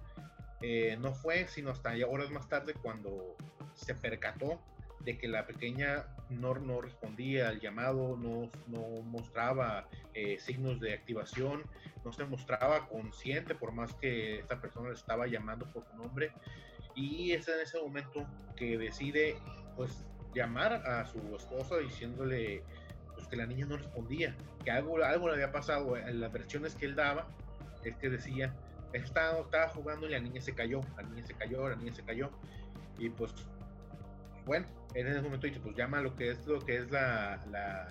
Eh, 0.61 0.97
no 0.99 1.13
fue 1.13 1.47
sino 1.47 1.71
hasta 1.71 1.93
horas 2.07 2.31
más 2.31 2.47
tarde 2.47 2.73
cuando 2.73 3.35
se 3.73 3.93
percató 3.93 4.61
de 5.01 5.17
que 5.17 5.27
la 5.27 5.45
pequeña 5.45 6.07
no, 6.29 6.55
no 6.55 6.81
respondía 6.81 7.49
al 7.49 7.59
llamado, 7.59 8.17
no, 8.17 8.49
no 8.67 9.01
mostraba 9.03 9.87
eh, 10.13 10.39
signos 10.39 10.79
de 10.79 10.93
activación, 10.93 11.63
no 12.03 12.11
se 12.11 12.25
mostraba 12.25 12.87
consciente 12.87 13.53
por 13.53 13.71
más 13.71 13.93
que 13.93 14.39
esta 14.39 14.59
persona 14.59 14.89
le 14.89 14.95
estaba 14.95 15.27
llamando 15.27 15.67
por 15.71 15.85
su 15.85 15.95
nombre. 15.95 16.31
Y 16.95 17.33
es 17.33 17.47
en 17.47 17.59
ese 17.59 17.79
momento 17.79 18.25
que 18.55 18.77
decide 18.77 19.37
pues 19.75 20.05
llamar 20.33 20.73
a 20.73 21.05
su 21.05 21.19
esposa 21.35 21.77
diciéndole 21.77 22.63
que 23.35 23.41
la 23.41 23.45
niña 23.45 23.65
no 23.65 23.75
respondía, 23.75 24.33
que 24.63 24.71
algo, 24.71 25.03
algo 25.03 25.27
le 25.27 25.33
había 25.33 25.51
pasado. 25.51 25.97
En 25.97 26.21
las 26.21 26.31
versiones 26.31 26.75
que 26.75 26.85
él 26.85 26.95
daba 26.95 27.27
es 27.83 27.95
que 27.97 28.09
decía, 28.09 28.53
estaba, 28.93 29.39
estaba 29.41 29.67
jugando 29.69 30.07
y 30.07 30.11
la 30.11 30.19
niña 30.19 30.39
se 30.41 30.53
cayó, 30.53 30.81
la 30.95 31.03
niña 31.03 31.25
se 31.25 31.33
cayó, 31.33 31.67
la 31.67 31.75
niña 31.75 31.93
se 31.93 32.03
cayó. 32.03 32.29
Y 32.97 33.09
pues 33.09 33.33
bueno, 34.45 34.67
en 34.93 35.07
ese 35.07 35.21
momento 35.21 35.47
dice, 35.47 35.59
pues 35.59 35.75
llama 35.75 35.99
lo 35.99 36.15
que 36.15 36.31
es 36.31 36.47
lo 36.47 36.59
que 36.59 36.77
es 36.77 36.89
la, 36.91 37.43
la, 37.51 37.89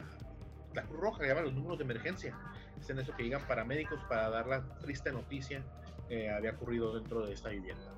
Cruz 0.82 1.00
Roja, 1.00 1.26
llama 1.26 1.42
los 1.42 1.52
números 1.52 1.78
de 1.78 1.84
emergencia. 1.84 2.34
Es 2.80 2.88
en 2.88 2.98
eso 2.98 3.14
que 3.14 3.24
llegan 3.24 3.46
paramédicos 3.46 4.02
para 4.04 4.30
dar 4.30 4.46
la 4.46 4.62
triste 4.80 5.12
noticia 5.12 5.62
que 6.08 6.30
había 6.30 6.52
ocurrido 6.52 6.94
dentro 6.94 7.26
de 7.26 7.34
esta 7.34 7.50
vivienda. 7.50 7.92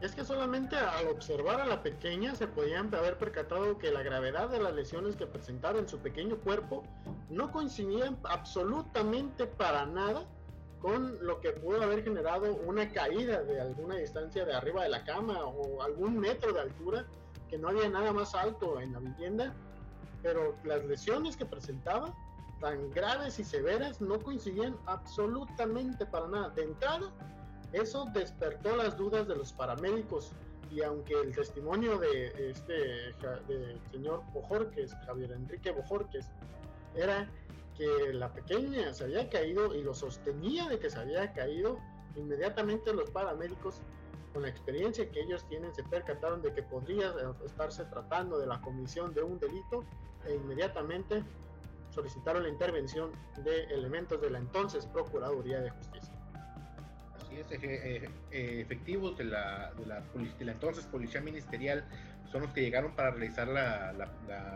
Es 0.00 0.14
que 0.14 0.24
solamente 0.24 0.76
al 0.76 1.08
observar 1.08 1.60
a 1.60 1.66
la 1.66 1.82
pequeña 1.82 2.34
se 2.34 2.46
podían 2.46 2.94
haber 2.94 3.16
percatado 3.16 3.78
que 3.78 3.90
la 3.90 4.02
gravedad 4.02 4.48
de 4.50 4.60
las 4.60 4.74
lesiones 4.74 5.16
que 5.16 5.26
presentaba 5.26 5.78
en 5.78 5.88
su 5.88 5.98
pequeño 5.98 6.36
cuerpo 6.36 6.84
no 7.30 7.50
coincidían 7.50 8.18
absolutamente 8.24 9.46
para 9.46 9.86
nada 9.86 10.26
con 10.80 11.24
lo 11.26 11.40
que 11.40 11.52
pudo 11.52 11.82
haber 11.82 12.04
generado 12.04 12.54
una 12.54 12.92
caída 12.92 13.42
de 13.42 13.60
alguna 13.60 13.96
distancia 13.96 14.44
de 14.44 14.52
arriba 14.52 14.82
de 14.82 14.90
la 14.90 15.04
cama 15.04 15.44
o 15.44 15.82
algún 15.82 16.18
metro 16.18 16.52
de 16.52 16.60
altura 16.60 17.06
que 17.48 17.58
no 17.58 17.68
había 17.68 17.88
nada 17.88 18.12
más 18.12 18.34
alto 18.34 18.80
en 18.80 18.92
la 18.92 18.98
vivienda, 18.98 19.54
pero 20.22 20.56
las 20.64 20.84
lesiones 20.84 21.36
que 21.36 21.46
presentaba, 21.46 22.14
tan 22.60 22.90
graves 22.90 23.38
y 23.38 23.44
severas, 23.44 24.00
no 24.00 24.18
coincidían 24.20 24.76
absolutamente 24.86 26.04
para 26.06 26.26
nada. 26.26 26.48
De 26.50 26.64
entrada, 26.64 27.10
eso 27.76 28.06
despertó 28.12 28.76
las 28.76 28.96
dudas 28.96 29.28
de 29.28 29.36
los 29.36 29.52
paramédicos 29.52 30.32
y 30.70 30.82
aunque 30.82 31.14
el 31.14 31.34
testimonio 31.34 31.98
de 31.98 32.50
este 32.50 33.12
señor 33.92 34.22
Bojorques, 34.32 34.94
Javier 35.06 35.32
Enrique 35.32 35.70
Bojorques, 35.70 36.26
era 36.94 37.30
que 37.76 38.12
la 38.12 38.32
pequeña 38.32 38.92
se 38.92 39.04
había 39.04 39.28
caído 39.28 39.74
y 39.74 39.82
lo 39.82 39.94
sostenía 39.94 40.68
de 40.68 40.78
que 40.78 40.90
se 40.90 40.98
había 40.98 41.32
caído, 41.32 41.78
inmediatamente 42.16 42.92
los 42.92 43.10
paramédicos 43.10 43.80
con 44.32 44.42
la 44.42 44.48
experiencia 44.48 45.10
que 45.10 45.20
ellos 45.20 45.46
tienen, 45.48 45.74
se 45.74 45.82
percataron 45.84 46.42
de 46.42 46.52
que 46.52 46.62
podría 46.62 47.14
estarse 47.44 47.84
tratando 47.84 48.38
de 48.38 48.46
la 48.46 48.60
comisión 48.60 49.14
de 49.14 49.22
un 49.22 49.38
delito 49.38 49.84
e 50.26 50.34
inmediatamente 50.34 51.22
solicitaron 51.90 52.42
la 52.42 52.48
intervención 52.48 53.10
de 53.44 53.64
elementos 53.64 54.20
de 54.20 54.30
la 54.30 54.38
entonces 54.38 54.86
Procuraduría 54.86 55.60
de 55.60 55.70
Justicia. 55.70 56.05
Eh, 57.38 58.08
eh, 58.30 58.60
efectivos 58.60 59.18
de 59.18 59.24
la, 59.24 59.72
de 59.78 59.86
la, 59.86 60.00
de, 60.00 60.44
la, 60.44 60.52
entonces 60.52 60.86
Policía 60.86 61.20
Ministerial 61.20 61.84
son 62.32 62.42
los 62.42 62.52
que 62.52 62.62
llegaron 62.62 62.94
para 62.96 63.10
realizar 63.10 63.46
la, 63.48 63.90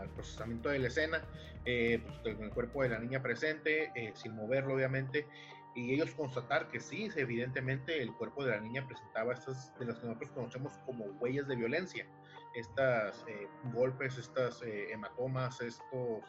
el 0.03 0.09
procesamiento 0.09 0.69
de 0.69 0.79
la 0.79 0.87
escena, 0.87 1.21
eh, 1.65 2.01
pues, 2.23 2.35
con 2.35 2.45
el 2.45 2.51
cuerpo 2.51 2.83
de 2.83 2.89
la 2.89 2.99
niña 2.99 3.21
presente, 3.21 3.91
sin 4.15 4.35
moverlo 4.35 4.73
obviamente, 4.73 5.27
y 5.75 5.93
ellos 5.93 6.11
constatar 6.11 6.67
que 6.67 6.79
sí, 6.79 7.09
evidentemente 7.15 8.01
el 8.01 8.13
cuerpo 8.13 8.43
de 8.43 8.51
la 8.51 8.59
niña 8.59 8.85
presentaba 8.85 9.33
estas 9.33 9.73
de 9.79 9.85
las 9.85 9.99
que 9.99 10.07
nosotros 10.07 10.31
conocemos 10.31 10.73
como 10.85 11.05
huellas 11.05 11.47
de 11.47 11.55
violencia, 11.55 12.05
estas 12.55 13.23
eh, 13.27 13.47
golpes, 13.73 14.17
estas 14.17 14.61
eh, 14.63 14.91
hematomas, 14.91 15.61
estos 15.61 16.23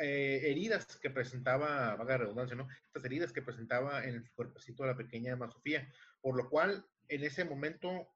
eh, 0.00 0.40
heridas 0.44 0.86
que 0.96 1.10
presentaba, 1.10 1.94
vaga 1.96 2.18
redundancia, 2.18 2.56
¿no? 2.56 2.68
Estas 2.86 3.04
heridas 3.04 3.32
que 3.32 3.42
presentaba 3.42 4.04
en 4.04 4.16
el 4.16 4.30
cuerpecito 4.32 4.82
de 4.82 4.90
la 4.90 4.96
pequeña 4.96 5.32
Emma 5.32 5.50
Sofía, 5.50 5.88
por 6.20 6.36
lo 6.36 6.48
cual 6.48 6.84
en 7.08 7.24
ese 7.24 7.44
momento 7.44 8.08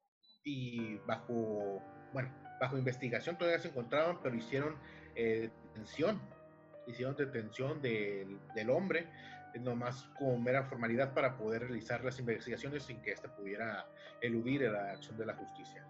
y 0.44 0.96
bajo, 1.06 1.82
bueno, 2.12 2.34
bajo 2.60 2.76
investigación 2.76 3.38
todavía 3.38 3.60
se 3.60 3.68
encontraban, 3.68 4.20
pero 4.22 4.34
hicieron 4.34 4.76
detención 5.14 6.20
hicieron 6.86 7.16
detención 7.16 7.80
del, 7.80 8.38
del 8.54 8.70
hombre, 8.70 9.06
nomás 9.60 10.08
como 10.18 10.38
mera 10.38 10.64
formalidad 10.64 11.12
para 11.12 11.36
poder 11.36 11.62
realizar 11.62 12.02
las 12.04 12.18
investigaciones 12.18 12.84
sin 12.84 13.00
que 13.02 13.12
éste 13.12 13.28
pudiera 13.28 13.86
eludir 14.20 14.62
la 14.62 14.92
acción 14.92 15.16
de 15.16 15.26
la 15.26 15.34
justicia. 15.34 15.86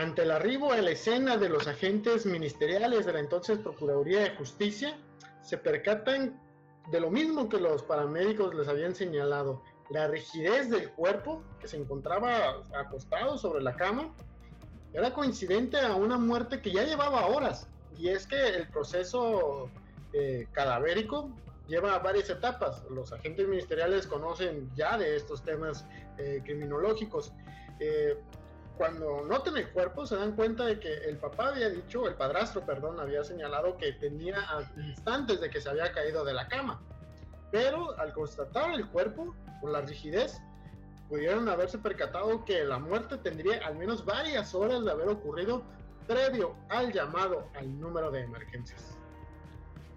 Ante 0.00 0.22
el 0.22 0.30
arribo 0.30 0.72
a 0.72 0.80
la 0.80 0.92
escena 0.92 1.36
de 1.36 1.50
los 1.50 1.68
agentes 1.68 2.24
ministeriales 2.24 3.04
de 3.04 3.12
la 3.12 3.20
entonces 3.20 3.58
Procuraduría 3.58 4.20
de 4.20 4.30
Justicia, 4.30 4.96
se 5.42 5.58
percatan 5.58 6.40
de 6.90 7.00
lo 7.00 7.10
mismo 7.10 7.50
que 7.50 7.60
los 7.60 7.82
paramédicos 7.82 8.54
les 8.54 8.66
habían 8.66 8.94
señalado, 8.94 9.62
la 9.90 10.08
rigidez 10.08 10.70
del 10.70 10.88
cuerpo 10.92 11.44
que 11.60 11.68
se 11.68 11.76
encontraba 11.76 12.62
acostado 12.72 13.36
sobre 13.36 13.62
la 13.62 13.76
cama 13.76 14.14
era 14.94 15.12
coincidente 15.12 15.78
a 15.78 15.94
una 15.94 16.16
muerte 16.16 16.62
que 16.62 16.72
ya 16.72 16.84
llevaba 16.84 17.26
horas 17.26 17.68
y 17.98 18.08
es 18.08 18.26
que 18.26 18.42
el 18.42 18.68
proceso 18.68 19.68
eh, 20.14 20.46
cadavérico 20.52 21.28
lleva 21.68 21.98
varias 21.98 22.30
etapas. 22.30 22.84
Los 22.88 23.12
agentes 23.12 23.46
ministeriales 23.46 24.06
conocen 24.06 24.70
ya 24.74 24.96
de 24.96 25.14
estos 25.16 25.44
temas 25.44 25.84
eh, 26.16 26.40
criminológicos. 26.42 27.34
Eh, 27.80 28.16
cuando 28.76 29.22
notan 29.26 29.56
el 29.56 29.68
cuerpo 29.70 30.06
se 30.06 30.16
dan 30.16 30.34
cuenta 30.34 30.64
de 30.64 30.80
que 30.80 30.92
el 31.04 31.18
papá 31.18 31.48
había 31.48 31.68
dicho, 31.68 32.08
el 32.08 32.14
padrastro, 32.14 32.64
perdón, 32.64 32.98
había 32.98 33.22
señalado 33.24 33.76
que 33.76 33.92
tenía 33.92 34.38
instantes 34.76 35.40
de 35.40 35.50
que 35.50 35.60
se 35.60 35.68
había 35.68 35.92
caído 35.92 36.24
de 36.24 36.34
la 36.34 36.48
cama. 36.48 36.80
Pero 37.50 37.98
al 37.98 38.12
constatar 38.12 38.72
el 38.74 38.88
cuerpo, 38.88 39.34
por 39.60 39.70
la 39.70 39.82
rigidez, 39.82 40.40
pudieron 41.08 41.48
haberse 41.48 41.78
percatado 41.78 42.44
que 42.44 42.64
la 42.64 42.78
muerte 42.78 43.18
tendría 43.18 43.66
al 43.66 43.76
menos 43.76 44.04
varias 44.04 44.54
horas 44.54 44.84
de 44.84 44.90
haber 44.92 45.08
ocurrido 45.08 45.62
previo 46.06 46.54
al 46.68 46.92
llamado 46.92 47.48
al 47.54 47.78
número 47.78 48.10
de 48.10 48.22
emergencias. 48.22 48.96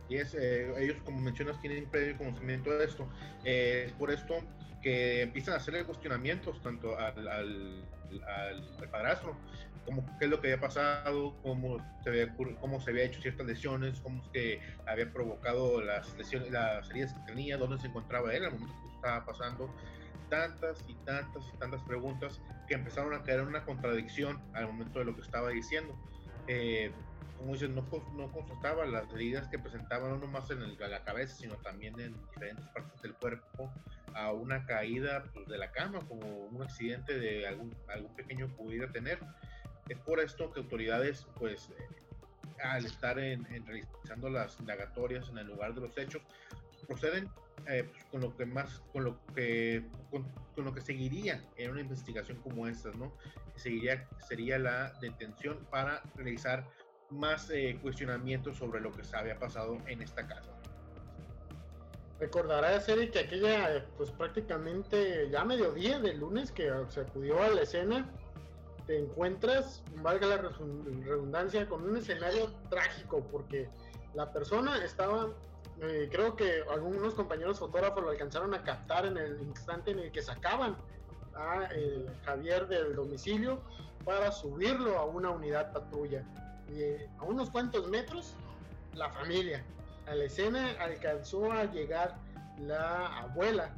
Y 0.09 0.17
es, 0.17 0.33
eh, 0.33 0.73
ellos, 0.77 0.97
como 1.05 1.21
mencionas, 1.21 1.59
tienen 1.61 1.85
previo 1.85 2.17
conocimiento 2.17 2.71
de 2.71 2.85
esto. 2.85 3.07
Eh, 3.45 3.85
es 3.87 3.93
por 3.93 4.11
esto 4.11 4.35
que 4.81 5.21
empiezan 5.21 5.53
a 5.53 5.57
hacerle 5.57 5.85
cuestionamientos 5.85 6.61
tanto 6.61 6.97
al, 6.97 7.27
al, 7.27 7.83
al, 8.21 8.89
padrastro, 8.89 9.35
como 9.85 10.05
qué 10.17 10.25
es 10.25 10.31
lo 10.31 10.39
que 10.39 10.47
había 10.47 10.61
pasado, 10.61 11.35
cómo 11.41 11.77
se 12.03 12.09
había, 12.09 12.35
cómo 12.59 12.79
se 12.79 12.91
había 12.91 13.03
hecho 13.03 13.21
ciertas 13.21 13.45
lesiones, 13.45 13.99
cómo 14.01 14.21
es 14.23 14.29
que 14.29 14.61
había 14.85 15.11
provocado 15.11 15.81
las 15.81 16.15
lesiones, 16.17 16.51
las 16.51 16.89
heridas 16.89 17.13
que 17.13 17.31
tenía, 17.31 17.57
dónde 17.57 17.79
se 17.79 17.87
encontraba 17.87 18.33
él 18.33 18.45
al 18.45 18.53
momento 18.53 18.75
que 18.83 18.95
estaba 18.95 19.25
pasando. 19.25 19.73
Tantas 20.29 20.83
y 20.87 20.95
tantas 21.05 21.43
y 21.53 21.57
tantas 21.57 21.81
preguntas 21.83 22.41
que 22.67 22.73
empezaron 22.73 23.13
a 23.13 23.23
caer 23.23 23.41
en 23.41 23.47
una 23.47 23.65
contradicción 23.65 24.41
al 24.53 24.67
momento 24.67 24.99
de 24.99 25.05
lo 25.05 25.15
que 25.15 25.21
estaba 25.21 25.49
diciendo. 25.49 25.95
Eh, 26.47 26.91
como 27.37 27.53
dices, 27.53 27.69
no, 27.69 27.85
no 28.15 28.31
constataba 28.31 28.85
las 28.85 29.11
heridas 29.13 29.47
que 29.49 29.59
presentaban 29.59 30.19
no 30.19 30.27
más 30.27 30.49
en 30.49 30.61
el, 30.61 30.77
la 30.79 31.03
cabeza, 31.03 31.35
sino 31.35 31.55
también 31.57 31.99
en 31.99 32.13
diferentes 32.13 32.65
partes 32.69 33.01
del 33.01 33.13
cuerpo 33.15 33.71
a 34.15 34.31
una 34.31 34.65
caída 34.65 35.23
pues, 35.33 35.47
de 35.47 35.57
la 35.57 35.71
cama, 35.71 35.99
como 36.07 36.27
un 36.27 36.61
accidente 36.61 37.17
de 37.17 37.47
algún, 37.47 37.75
pequeño 38.15 38.47
pudiera 38.55 38.91
tener. 38.91 39.19
Es 39.89 39.97
por 39.99 40.19
esto 40.19 40.51
que 40.51 40.61
autoridades, 40.61 41.27
pues, 41.37 41.69
eh, 41.69 42.61
al 42.63 42.85
estar 42.85 43.19
en, 43.19 43.45
realizando 43.65 44.29
las 44.29 44.59
indagatorias 44.59 45.29
en 45.29 45.37
el 45.39 45.47
lugar 45.47 45.73
de 45.73 45.81
los 45.81 45.97
hechos, 45.97 46.21
proceden 46.87 47.29
eh, 47.67 47.89
pues, 47.91 48.05
con 48.05 48.21
lo 48.21 48.35
que 48.35 48.45
más, 48.45 48.81
con 48.91 49.03
lo 49.05 49.25
que, 49.33 49.83
con, 50.11 50.25
lo 50.57 50.73
que 50.73 50.81
seguiría 50.81 51.43
en 51.55 51.71
una 51.71 51.81
investigación 51.81 52.37
como 52.41 52.67
esta, 52.67 52.91
¿no? 52.91 53.13
Seguiría, 53.55 54.07
sería 54.27 54.57
la 54.59 54.93
detención 55.01 55.65
para 55.69 56.01
realizar 56.15 56.67
más 57.09 57.49
eh, 57.51 57.77
cuestionamientos 57.81 58.57
sobre 58.57 58.81
lo 58.81 58.91
que 58.91 59.03
se 59.03 59.15
había 59.15 59.39
pasado 59.39 59.77
en 59.87 60.01
esta 60.01 60.27
casa. 60.27 60.51
Recordará 62.19 62.79
serie 62.79 63.09
que 63.09 63.19
aquella, 63.19 63.85
pues 63.97 64.11
prácticamente 64.11 65.29
ya 65.29 65.43
mediodía 65.43 65.99
del 65.99 66.19
lunes 66.19 66.51
que 66.51 66.71
se 66.89 67.01
acudió 67.01 67.41
a 67.41 67.49
la 67.49 67.61
escena, 67.61 68.09
te 68.85 68.99
encuentras, 68.99 69.83
valga 69.95 70.27
la 70.27 70.37
redundancia, 70.37 71.67
con 71.67 71.83
un 71.83 71.97
escenario 71.97 72.51
trágico 72.69 73.25
porque 73.31 73.69
la 74.13 74.31
persona 74.31 74.83
estaba 74.83 75.29
eh, 75.81 76.07
creo 76.11 76.35
que 76.35 76.63
algunos 76.71 77.13
compañeros 77.13 77.59
fotógrafos 77.59 78.03
lo 78.03 78.09
alcanzaron 78.09 78.53
a 78.53 78.63
captar 78.63 79.05
en 79.05 79.17
el 79.17 79.41
instante 79.41 79.91
en 79.91 79.99
el 79.99 80.11
que 80.11 80.21
sacaban 80.21 80.77
a 81.35 81.67
eh, 81.73 82.05
Javier 82.25 82.67
del 82.67 82.95
domicilio 82.95 83.59
para 84.05 84.31
subirlo 84.31 84.97
a 84.97 85.05
una 85.05 85.31
unidad 85.31 85.73
patrulla. 85.73 86.23
Y 86.69 86.81
eh, 86.81 87.09
a 87.19 87.23
unos 87.23 87.49
cuantos 87.49 87.89
metros, 87.89 88.35
la 88.93 89.09
familia. 89.09 89.63
A 90.07 90.15
la 90.15 90.25
escena 90.25 90.75
alcanzó 90.79 91.51
a 91.51 91.65
llegar 91.65 92.17
la 92.59 93.19
abuela 93.19 93.73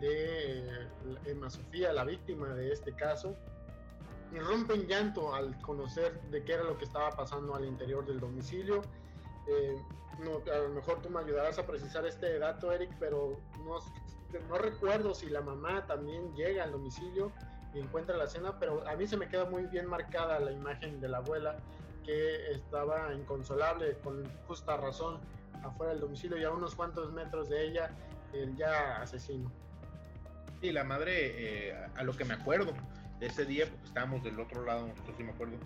de 0.00 0.86
Emma 1.24 1.48
Sofía, 1.50 1.92
la 1.92 2.04
víctima 2.04 2.48
de 2.54 2.72
este 2.72 2.92
caso, 2.94 3.34
y 4.32 4.38
rompen 4.38 4.86
llanto 4.86 5.34
al 5.34 5.58
conocer 5.60 6.20
de 6.30 6.44
qué 6.44 6.54
era 6.54 6.64
lo 6.64 6.76
que 6.76 6.84
estaba 6.84 7.10
pasando 7.10 7.54
al 7.54 7.64
interior 7.64 8.04
del 8.06 8.20
domicilio. 8.20 8.82
Eh, 9.46 9.76
no, 10.18 10.42
a 10.52 10.58
lo 10.58 10.68
mejor 10.70 11.00
tú 11.00 11.10
me 11.10 11.20
ayudarás 11.20 11.58
a 11.58 11.66
precisar 11.66 12.04
este 12.06 12.38
dato, 12.38 12.72
Eric, 12.72 12.90
pero 12.98 13.38
no, 13.64 14.58
recuerdo 14.58 15.14
si 15.14 15.30
la 15.30 15.40
mamá 15.40 15.86
también 15.86 16.34
llega 16.34 16.64
al 16.64 16.72
domicilio 16.72 17.32
y 17.72 17.78
encuentra 17.78 18.16
la 18.16 18.26
cena, 18.26 18.58
pero 18.58 18.86
a 18.86 18.96
mí 18.96 19.06
se 19.06 19.16
me 19.16 19.28
queda 19.28 19.44
muy 19.44 19.64
bien 19.66 19.86
marcada 19.86 20.40
la 20.40 20.52
imagen 20.52 21.00
de 21.00 21.08
la 21.08 21.18
abuela 21.18 21.56
que 22.04 22.50
estaba 22.50 23.14
inconsolable 23.14 23.98
con 23.98 24.28
justa 24.46 24.76
razón 24.76 25.20
afuera 25.62 25.92
del 25.92 26.00
domicilio 26.00 26.38
y 26.38 26.44
a 26.44 26.50
unos 26.50 26.74
cuantos 26.74 27.12
metros 27.12 27.48
de 27.48 27.66
ella 27.66 27.90
el 28.32 28.56
ya 28.56 29.00
asesino. 29.02 29.50
Y 30.60 30.72
la 30.72 30.84
madre, 30.84 31.68
eh, 31.68 31.76
a 31.96 32.02
lo 32.02 32.16
que 32.16 32.24
me 32.24 32.34
acuerdo, 32.34 32.72
de 33.20 33.26
ese 33.26 33.44
día, 33.44 33.66
porque 33.66 33.86
estábamos 33.86 34.22
del 34.22 34.38
otro 34.40 34.64
lado, 34.64 34.88
nosotros 34.88 35.16
sí 35.16 35.22
me 35.22 35.30
acuerdo, 35.30 35.56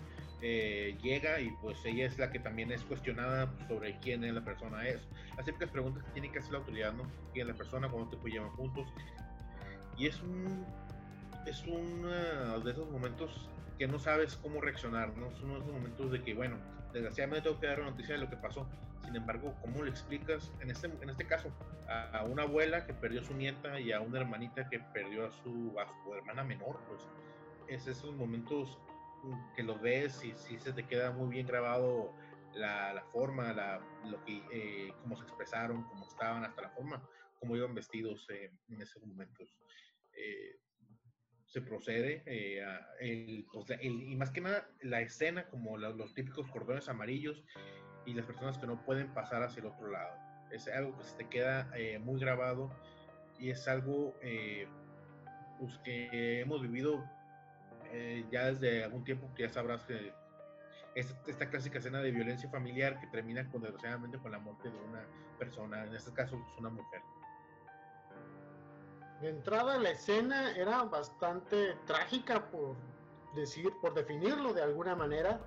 eh, 0.41 0.97
llega 1.01 1.39
y 1.39 1.51
pues 1.61 1.77
ella 1.85 2.05
es 2.05 2.17
la 2.17 2.31
que 2.31 2.39
también 2.39 2.71
es 2.71 2.83
cuestionada 2.83 3.51
sobre 3.67 3.97
quién 3.99 4.23
es 4.23 4.33
la 4.33 4.43
persona 4.43 4.87
es. 4.87 5.01
Las 5.37 5.45
típicas 5.45 5.69
preguntas 5.69 6.03
que 6.03 6.11
tiene 6.11 6.31
que 6.31 6.39
hacer 6.39 6.51
la 6.51 6.59
autoridad, 6.59 6.93
¿no? 6.93 7.03
¿Quién 7.33 7.47
es 7.47 7.53
la 7.53 7.57
persona? 7.57 7.89
¿Cuánto 7.89 8.09
tiempo 8.09 8.27
llevan 8.27 8.49
juntos? 8.51 8.87
Y 9.97 10.07
es 10.07 10.21
un 10.21 10.65
es 11.45 11.63
uno 11.67 12.59
de 12.59 12.71
esos 12.71 12.89
momentos 12.89 13.49
que 13.77 13.87
no 13.87 13.99
sabes 13.99 14.37
cómo 14.37 14.61
reaccionar, 14.61 15.15
¿no? 15.17 15.27
Es 15.31 15.41
uno 15.41 15.55
de 15.55 15.59
esos 15.59 15.73
momentos 15.73 16.11
de 16.11 16.23
que, 16.23 16.33
bueno, 16.33 16.57
desgraciadamente 16.93 17.49
tengo 17.49 17.59
que 17.59 17.67
dar 17.67 17.81
una 17.81 17.89
noticia 17.89 18.15
de 18.15 18.21
lo 18.21 18.29
que 18.29 18.37
pasó. 18.37 18.69
Sin 19.03 19.15
embargo, 19.15 19.55
¿cómo 19.61 19.83
le 19.83 19.89
explicas, 19.89 20.51
en 20.61 20.71
este, 20.71 20.87
en 20.87 21.09
este 21.09 21.25
caso, 21.25 21.51
a, 21.89 22.23
una 22.23 22.43
abuela 22.43 22.85
que 22.85 22.93
perdió 22.93 23.21
a 23.21 23.23
su 23.23 23.33
nieta 23.33 23.79
y 23.79 23.91
a 23.91 23.99
una 23.99 24.19
hermanita 24.19 24.69
que 24.69 24.79
perdió 24.79 25.25
a 25.25 25.31
su, 25.31 25.75
hermana 26.15 26.43
menor? 26.43 26.79
Pues 26.87 27.01
es 27.67 27.87
esos 27.87 28.13
momentos 28.15 28.79
que 29.55 29.63
los 29.63 29.81
ves 29.81 30.23
y 30.23 30.33
si 30.33 30.59
se 30.59 30.73
te 30.73 30.85
queda 30.85 31.11
muy 31.11 31.29
bien 31.29 31.47
grabado 31.47 32.13
la, 32.53 32.93
la 32.93 33.03
forma, 33.05 33.51
la, 33.53 33.79
lo 34.05 34.23
que, 34.23 34.43
eh, 34.51 34.93
cómo 35.01 35.17
se 35.17 35.23
expresaron, 35.23 35.83
cómo 35.83 36.05
estaban, 36.05 36.45
hasta 36.45 36.61
la 36.61 36.69
forma, 36.69 37.01
cómo 37.39 37.55
iban 37.55 37.73
vestidos 37.73 38.27
eh, 38.29 38.51
en 38.69 38.81
esos 38.81 39.03
momentos. 39.05 39.57
Eh, 40.13 40.59
se 41.53 41.61
procede 41.61 42.23
eh, 42.25 42.63
a 42.63 42.87
el, 42.99 43.45
pues, 43.53 43.69
el, 43.69 44.01
y 44.03 44.15
más 44.15 44.31
que 44.31 44.41
nada 44.41 44.67
la 44.81 45.01
escena 45.01 45.47
como 45.49 45.77
los, 45.77 45.95
los 45.95 46.13
típicos 46.15 46.49
cordones 46.49 46.89
amarillos 46.89 47.43
y 48.05 48.13
las 48.13 48.25
personas 48.25 48.57
que 48.57 48.65
no 48.65 48.83
pueden 48.83 49.13
pasar 49.13 49.43
hacia 49.43 49.61
el 49.61 49.67
otro 49.67 49.91
lado. 49.91 50.15
Es 50.51 50.67
algo 50.67 50.97
que 50.97 51.03
se 51.03 51.15
te 51.15 51.29
queda 51.29 51.71
muy 52.01 52.19
grabado 52.19 52.71
y 53.39 53.49
es 53.49 53.67
algo 53.67 54.15
pues, 55.59 55.77
que 55.83 56.41
hemos 56.41 56.61
vivido 56.61 57.03
eh, 57.93 58.25
ya 58.31 58.45
desde 58.51 58.83
algún 58.83 59.03
tiempo 59.03 59.31
que 59.35 59.43
ya 59.43 59.49
sabrás 59.49 59.83
que 59.83 60.11
esta, 60.95 61.15
esta, 61.29 61.49
clásica 61.49 61.77
escena 61.77 62.01
de 62.01 62.11
violencia 62.11 62.49
familiar 62.49 62.99
que 62.99 63.05
termina 63.07 63.47
con, 63.49 63.61
desgraciadamente 63.61 64.17
con 64.17 64.31
la 64.31 64.39
muerte 64.39 64.69
de 64.69 64.77
una 64.77 65.05
persona, 65.37 65.83
en 65.83 65.93
este 65.93 66.11
caso 66.11 66.35
es 66.35 66.57
una 66.59 66.69
mujer. 66.69 67.01
De 69.23 69.29
entrada 69.29 69.77
la 69.77 69.91
escena 69.91 70.51
era 70.51 70.83
bastante 70.83 71.77
trágica 71.87 72.45
por 72.51 72.75
decir, 73.33 73.71
por 73.79 73.93
definirlo 73.93 74.53
de 74.53 74.61
alguna 74.61 74.97
manera, 74.97 75.39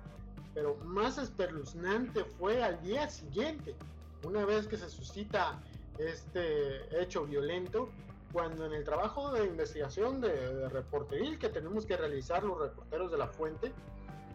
pero 0.55 0.77
más 0.77 1.19
espeluznante 1.19 2.25
fue 2.25 2.63
al 2.63 2.81
día 2.81 3.07
siguiente, 3.07 3.75
una 4.23 4.45
vez 4.45 4.67
que 4.67 4.77
se 4.77 4.89
suscita 4.89 5.61
este 5.99 6.99
hecho 6.99 7.27
violento, 7.27 7.91
cuando 8.33 8.65
en 8.65 8.73
el 8.73 8.83
trabajo 8.83 9.31
de 9.31 9.45
investigación 9.45 10.21
de, 10.21 10.69
reporteril 10.69 11.37
que 11.37 11.49
tenemos 11.49 11.85
que 11.85 11.97
realizar 11.97 12.43
los 12.43 12.59
reporteros 12.59 13.11
de 13.11 13.17
la 13.19 13.27
fuente 13.27 13.71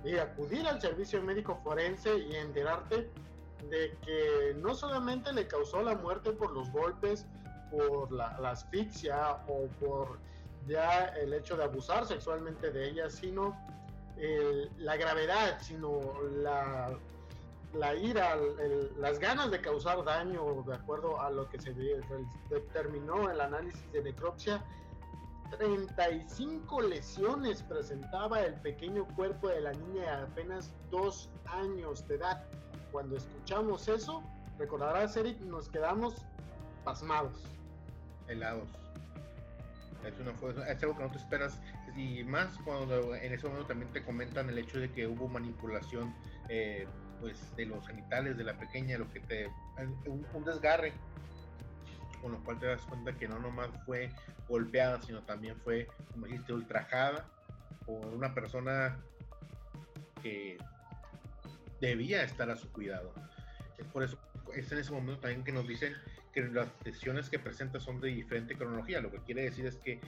y 0.05 0.19
acudir 0.19 0.69
al 0.69 0.81
servicio 0.81 1.21
médico 1.21 1.61
forense 1.65 2.16
y 2.16 2.37
enterarte 2.37 3.11
de 3.69 3.99
que 4.07 4.55
no 4.61 4.77
solamente 4.77 5.33
le 5.33 5.49
causó 5.49 5.83
la 5.83 5.97
muerte 5.97 6.31
por 6.31 6.53
los 6.53 6.71
golpes, 6.71 7.27
por 7.73 8.13
la, 8.13 8.29
asfixia 8.51 9.39
o 9.49 9.67
por 9.81 10.19
ya 10.69 11.07
el 11.07 11.33
hecho 11.35 11.57
de 11.57 11.65
abusar 11.65 12.07
sexualmente 12.07 12.71
de 12.71 12.91
ella, 12.91 13.11
sino 13.11 13.57
la 14.79 14.97
gravedad, 14.97 15.59
sino 15.61 15.99
la 17.75 17.95
ira, 17.97 18.37
las 18.99 19.19
ganas 19.19 19.51
de 19.51 19.61
causar 19.61 20.05
daño, 20.05 20.63
de 20.67 20.75
acuerdo 20.75 21.21
a 21.21 21.31
lo 21.31 21.49
que 21.49 21.59
se 21.59 21.73
determinó 22.51 23.31
el 23.31 23.41
análisis 23.41 23.91
de 23.93 24.03
necropsia, 24.03 24.63
35 25.59 26.83
lesiones 26.83 27.63
presentaba 27.63 28.41
el 28.41 28.55
pequeño 28.55 29.07
cuerpo 29.15 29.49
de 29.49 29.61
la 29.61 29.73
niña 29.73 30.17
de 30.17 30.23
apenas 30.23 30.73
dos 30.91 31.29
años 31.47 32.07
de 32.09 32.17
edad. 32.17 32.45
Cuando 32.91 33.17
escuchamos 33.17 33.89
eso, 33.89 34.23
recordarás, 34.59 35.17
Eric, 35.17 35.41
nos 35.41 35.69
quedamos 35.69 36.15
pasmados. 36.85 37.43
Helados. 38.33 38.68
Es, 40.05 40.18
una, 40.18 40.33
es 40.68 40.83
algo 40.83 40.97
que 40.97 41.03
no 41.05 41.11
te 41.11 41.18
esperas. 41.18 41.61
Y 41.97 42.25
más 42.25 42.57
cuando 42.64 43.14
en 43.14 43.33
ese 43.33 43.47
momento 43.47 43.68
también 43.68 43.92
te 43.92 44.03
comentan 44.03 44.49
el 44.49 44.59
hecho 44.59 44.81
de 44.81 44.90
que 44.90 45.07
hubo 45.07 45.29
manipulación 45.29 46.14
eh, 46.49 46.87
pues 47.21 47.55
de 47.57 47.66
los 47.66 47.87
genitales 47.87 48.37
de 48.37 48.45
la 48.45 48.59
pequeña, 48.59 48.99
lo 48.99 49.09
que 49.12 49.21
te 49.21 49.49
un, 50.07 50.45
desgarre, 50.45 50.92
con 52.21 52.33
lo 52.33 52.42
cual 52.42 52.59
te 52.59 52.66
das 52.66 52.83
cuenta 52.83 53.12
que 53.12 53.29
no 53.29 53.38
nomás 53.38 53.71
fue 53.87 54.11
golpeada, 54.49 55.01
sino 55.03 55.23
también 55.23 55.57
fue, 55.62 55.88
como 56.11 56.27
dijiste, 56.27 56.53
ultrajada 56.53 57.27
por 57.87 58.07
una 58.07 58.35
persona 58.35 58.99
que 60.21 60.59
debía 61.81 62.25
estar 62.25 62.51
a 62.51 62.57
su 62.57 62.71
cuidado. 62.73 63.12
Es 63.79 63.87
por 63.87 64.03
eso, 64.03 64.18
es 64.55 64.71
en 64.73 64.79
ese 64.79 64.90
momento 64.92 65.21
también 65.21 65.45
que 65.45 65.53
nos 65.53 65.66
dicen 65.66 65.95
que 66.33 66.42
las 66.42 66.68
lesiones 66.85 67.29
que 67.29 67.38
presenta 67.38 67.79
son 67.79 68.01
de 68.01 68.09
diferente 68.09 68.55
cronología, 68.55 69.01
lo 69.01 69.11
que 69.11 69.18
quiere 69.18 69.42
decir 69.42 69.66
es 69.66 69.77
que 69.77 70.01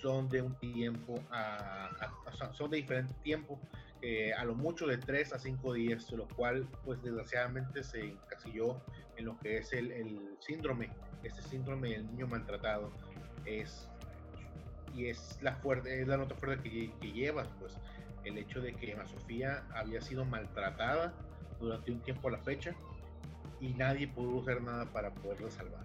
son 0.00 0.28
de 0.28 0.42
un 0.42 0.54
tiempo 0.58 1.20
a, 1.30 1.90
son 2.52 2.70
de 2.70 2.78
diferente 2.78 3.14
tiempo 3.22 3.60
eh, 4.00 4.32
a 4.32 4.44
lo 4.44 4.54
mucho 4.54 4.86
de 4.86 4.98
3 4.98 5.32
a 5.32 5.38
5 5.38 5.72
días, 5.74 6.10
lo 6.12 6.28
cual 6.28 6.68
pues 6.84 7.02
desgraciadamente 7.02 7.82
se 7.82 8.04
encasilló 8.04 8.80
en 9.16 9.26
lo 9.26 9.38
que 9.38 9.58
es 9.58 9.72
el, 9.72 10.36
síndrome, 10.40 10.90
este 11.22 11.42
síndrome 11.42 11.90
del 11.90 12.06
niño 12.06 12.26
maltratado. 12.26 12.92
Es, 13.46 13.88
y 14.94 15.06
es 15.06 15.38
la, 15.42 15.56
fuerte, 15.56 16.02
es 16.02 16.06
la 16.06 16.16
nota 16.16 16.34
fuerte 16.34 16.70
que, 16.70 16.92
que 17.00 17.12
llevas, 17.12 17.48
pues 17.58 17.78
el 18.24 18.38
hecho 18.38 18.60
de 18.60 18.74
que 18.74 18.92
Emma 18.92 19.06
Sofía 19.06 19.64
había 19.74 20.00
sido 20.00 20.24
maltratada 20.24 21.14
durante 21.60 21.92
un 21.92 22.00
tiempo 22.00 22.28
a 22.28 22.32
la 22.32 22.38
fecha 22.38 22.74
y 23.64 23.72
nadie 23.74 24.06
pudo 24.06 24.42
hacer 24.42 24.62
nada 24.62 24.84
para 24.86 25.10
poderla 25.14 25.50
salvar. 25.50 25.84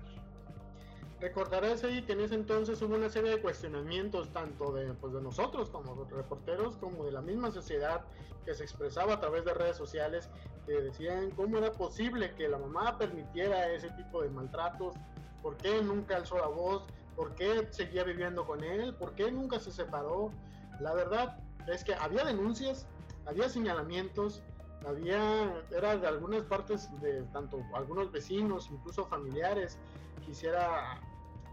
Recordarás 1.22 1.84
ahí 1.84 2.02
que 2.04 2.14
en 2.14 2.22
ese 2.22 2.36
entonces 2.36 2.82
hubo 2.82 2.96
una 2.96 3.10
serie 3.10 3.32
de 3.32 3.42
cuestionamientos 3.42 4.32
tanto 4.32 4.74
de, 4.74 4.94
pues, 4.94 5.14
de 5.14 5.22
nosotros 5.22 5.70
como 5.70 6.06
reporteros 6.06 6.78
como 6.78 7.06
de 7.06 7.12
la 7.12 7.22
misma 7.22 7.52
sociedad 7.52 8.02
que 8.46 8.54
se 8.54 8.64
expresaba 8.64 9.14
a 9.14 9.20
través 9.20 9.44
de 9.46 9.54
redes 9.54 9.76
sociales 9.78 10.30
que 10.66 10.74
decían 10.74 11.32
cómo 11.32 11.58
era 11.58 11.72
posible 11.72 12.34
que 12.36 12.48
la 12.48 12.58
mamá 12.58 12.98
permitiera 12.98 13.70
ese 13.72 13.90
tipo 13.92 14.22
de 14.22 14.30
maltratos, 14.30 14.96
por 15.42 15.58
qué 15.58 15.82
nunca 15.82 16.18
alzó 16.18 16.38
la 16.38 16.48
voz, 16.48 16.84
por 17.16 17.36
qué 17.36 17.68
seguía 17.72 18.04
viviendo 18.04 18.46
con 18.46 18.64
él, 18.64 18.94
por 18.96 19.14
qué 19.14 19.32
nunca 19.32 19.60
se 19.60 19.72
separó. 19.72 20.32
La 20.80 20.94
verdad 20.94 21.38
es 21.68 21.84
que 21.84 21.94
había 21.96 22.24
denuncias, 22.24 22.88
había 23.26 23.50
señalamientos, 23.50 24.42
había, 24.88 25.62
era 25.72 25.98
de 25.98 26.08
algunas 26.08 26.44
partes 26.44 26.90
de 27.02 27.24
tanto 27.34 27.62
algunos 27.74 28.12
vecinos, 28.12 28.70
incluso 28.72 29.06
familiares, 29.06 29.78
quisiera 30.26 31.00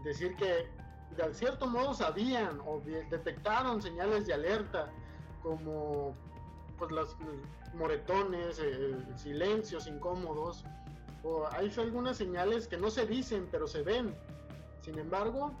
decir 0.03 0.35
que 0.35 0.69
de 1.15 1.33
cierto 1.33 1.67
modo 1.67 1.93
sabían 1.93 2.59
o 2.65 2.81
detectaron 3.09 3.81
señales 3.81 4.27
de 4.27 4.33
alerta 4.33 4.91
como 5.41 6.15
pues 6.77 6.91
los 6.91 7.17
moretones, 7.73 8.61
silencios 9.15 9.87
incómodos, 9.87 10.63
o 11.23 11.47
hay 11.51 11.71
algunas 11.77 12.17
señales 12.17 12.67
que 12.67 12.77
no 12.77 12.89
se 12.89 13.05
dicen 13.05 13.47
pero 13.51 13.67
se 13.67 13.81
ven. 13.81 14.15
Sin 14.81 14.97
embargo, 14.99 15.51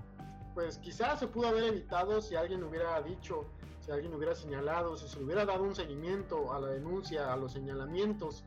pues 0.53 0.77
quizás 0.77 1.19
se 1.19 1.27
pudo 1.27 1.47
haber 1.47 1.65
evitado 1.65 2.21
si 2.21 2.35
alguien 2.35 2.63
hubiera 2.63 3.01
dicho, 3.01 3.45
si 3.87 3.93
alguien 3.93 4.13
hubiera 4.13 4.35
señalado, 4.35 4.97
si 4.97 5.07
se 5.07 5.17
hubiera 5.23 5.45
dado 5.45 5.63
un 5.63 5.73
seguimiento 5.73 6.51
a 6.51 6.59
la 6.59 6.67
denuncia, 6.67 7.31
a 7.31 7.37
los 7.37 7.53
señalamientos 7.53 8.43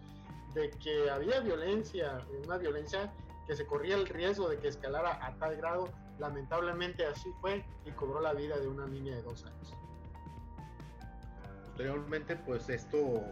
de 0.53 0.69
que 0.69 1.09
había 1.09 1.41
violencia, 1.41 2.27
una 2.45 2.59
violencia 2.59 3.11
que 3.47 3.57
se 3.57 3.65
corría 3.65 3.95
el 3.95 4.07
riesgo 4.07 4.51
de 4.51 4.59
que 4.59 4.69
escalara 4.69 5.19
a 5.25 5.35
tal 5.37 5.57
grado. 5.57 5.89
Lamentablemente 6.19 7.07
así 7.07 7.31
fue 7.41 7.65
y 7.87 7.91
cobró 7.93 8.21
la 8.21 8.35
vida 8.35 8.59
de 8.59 8.69
una 8.69 8.87
niña 8.87 9.17
de 9.17 9.23
dos 9.23 9.47
años. 9.47 9.75
Posteriormente, 11.69 12.37
pues 12.37 12.69
esto, 12.69 13.23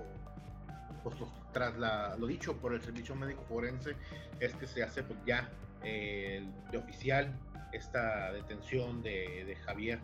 pues, 1.02 1.14
tras 1.52 1.76
la, 1.76 2.16
lo 2.16 2.26
dicho 2.26 2.56
por 2.56 2.72
el 2.72 2.80
servicio 2.80 3.14
médico 3.16 3.44
forense, 3.50 3.94
es 4.40 4.54
que 4.54 4.66
se 4.66 4.82
hace 4.82 5.02
pues, 5.02 5.18
ya 5.26 5.50
de 5.82 6.78
oficial 6.78 7.38
esta 7.72 8.32
detención 8.32 9.02
de, 9.02 9.58
Javier 9.66 10.00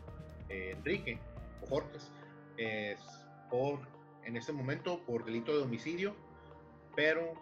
eh, 0.51 0.75
Enrique 0.77 1.19
Jorge 1.69 1.99
es 2.57 3.01
por 3.51 3.81
en 4.25 4.37
este 4.37 4.53
momento 4.53 5.05
por 5.05 5.25
delito 5.25 5.57
de 5.57 5.65
homicidio, 5.65 6.17
pero 6.97 7.35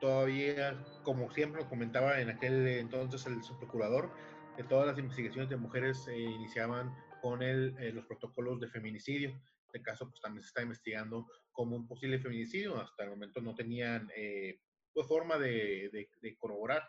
todavía, 0.00 0.84
como 1.02 1.30
siempre 1.32 1.62
lo 1.62 1.68
comentaba 1.68 2.20
en 2.20 2.30
aquel 2.30 2.66
entonces 2.66 3.26
el 3.26 3.42
subprocurador, 3.42 4.10
de 4.56 4.64
todas 4.64 4.86
las 4.86 4.98
investigaciones 4.98 5.48
de 5.48 5.56
mujeres 5.56 6.04
se 6.04 6.18
iniciaban 6.18 6.94
con 7.22 7.42
el, 7.42 7.76
eh, 7.78 7.92
los 7.92 8.04
protocolos 8.06 8.60
de 8.60 8.68
feminicidio. 8.68 9.40
Este 9.66 9.82
caso, 9.82 10.08
pues 10.08 10.20
también 10.20 10.42
se 10.42 10.48
está 10.48 10.62
investigando 10.62 11.26
como 11.52 11.76
un 11.76 11.86
posible 11.86 12.18
feminicidio. 12.18 12.80
Hasta 12.80 13.04
el 13.04 13.10
momento 13.10 13.40
no 13.40 13.54
tenían 13.54 14.10
eh, 14.16 14.58
pues, 14.92 15.06
forma 15.06 15.38
de, 15.38 16.08
de, 16.20 16.36
corroborar. 16.38 16.82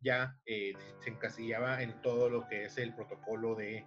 Ya 0.00 0.38
eh, 0.44 0.74
se 1.00 1.10
encasillaba 1.10 1.82
en 1.82 2.00
todo 2.02 2.30
lo 2.30 2.46
que 2.46 2.66
es 2.66 2.78
el 2.78 2.94
protocolo 2.94 3.54
de, 3.56 3.84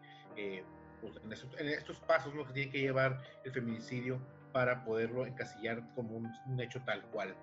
pues, 1.02 1.16
en, 1.60 1.68
estos, 1.68 2.00
pasos 2.00 2.34
¿no? 2.34 2.46
que 2.46 2.54
tiene 2.54 2.72
que 2.72 2.80
llevar 2.80 3.22
el 3.44 3.52
feminicidio 3.52 4.20
para 4.52 4.84
poderlo 4.84 5.26
encasillar 5.26 5.84
como 5.96 6.18
un, 6.18 6.60
hecho 6.60 6.82
tal 6.86 7.04
cual. 7.12 7.36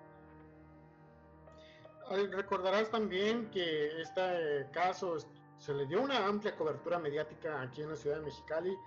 Recordarás 2.31 2.89
también 2.89 3.49
que 3.49 4.01
este 4.01 4.67
caso 4.71 5.17
se 5.57 5.73
le 5.73 5.85
dio 5.87 6.01
una 6.01 6.25
amplia 6.25 6.55
cobertura 6.55 6.99
mediática 6.99 7.61
aquí 7.61 7.81
en 7.81 7.89
la 7.89 7.95
ciudad 7.95 8.17
de 8.17 8.25
Mexicali, 8.25 8.77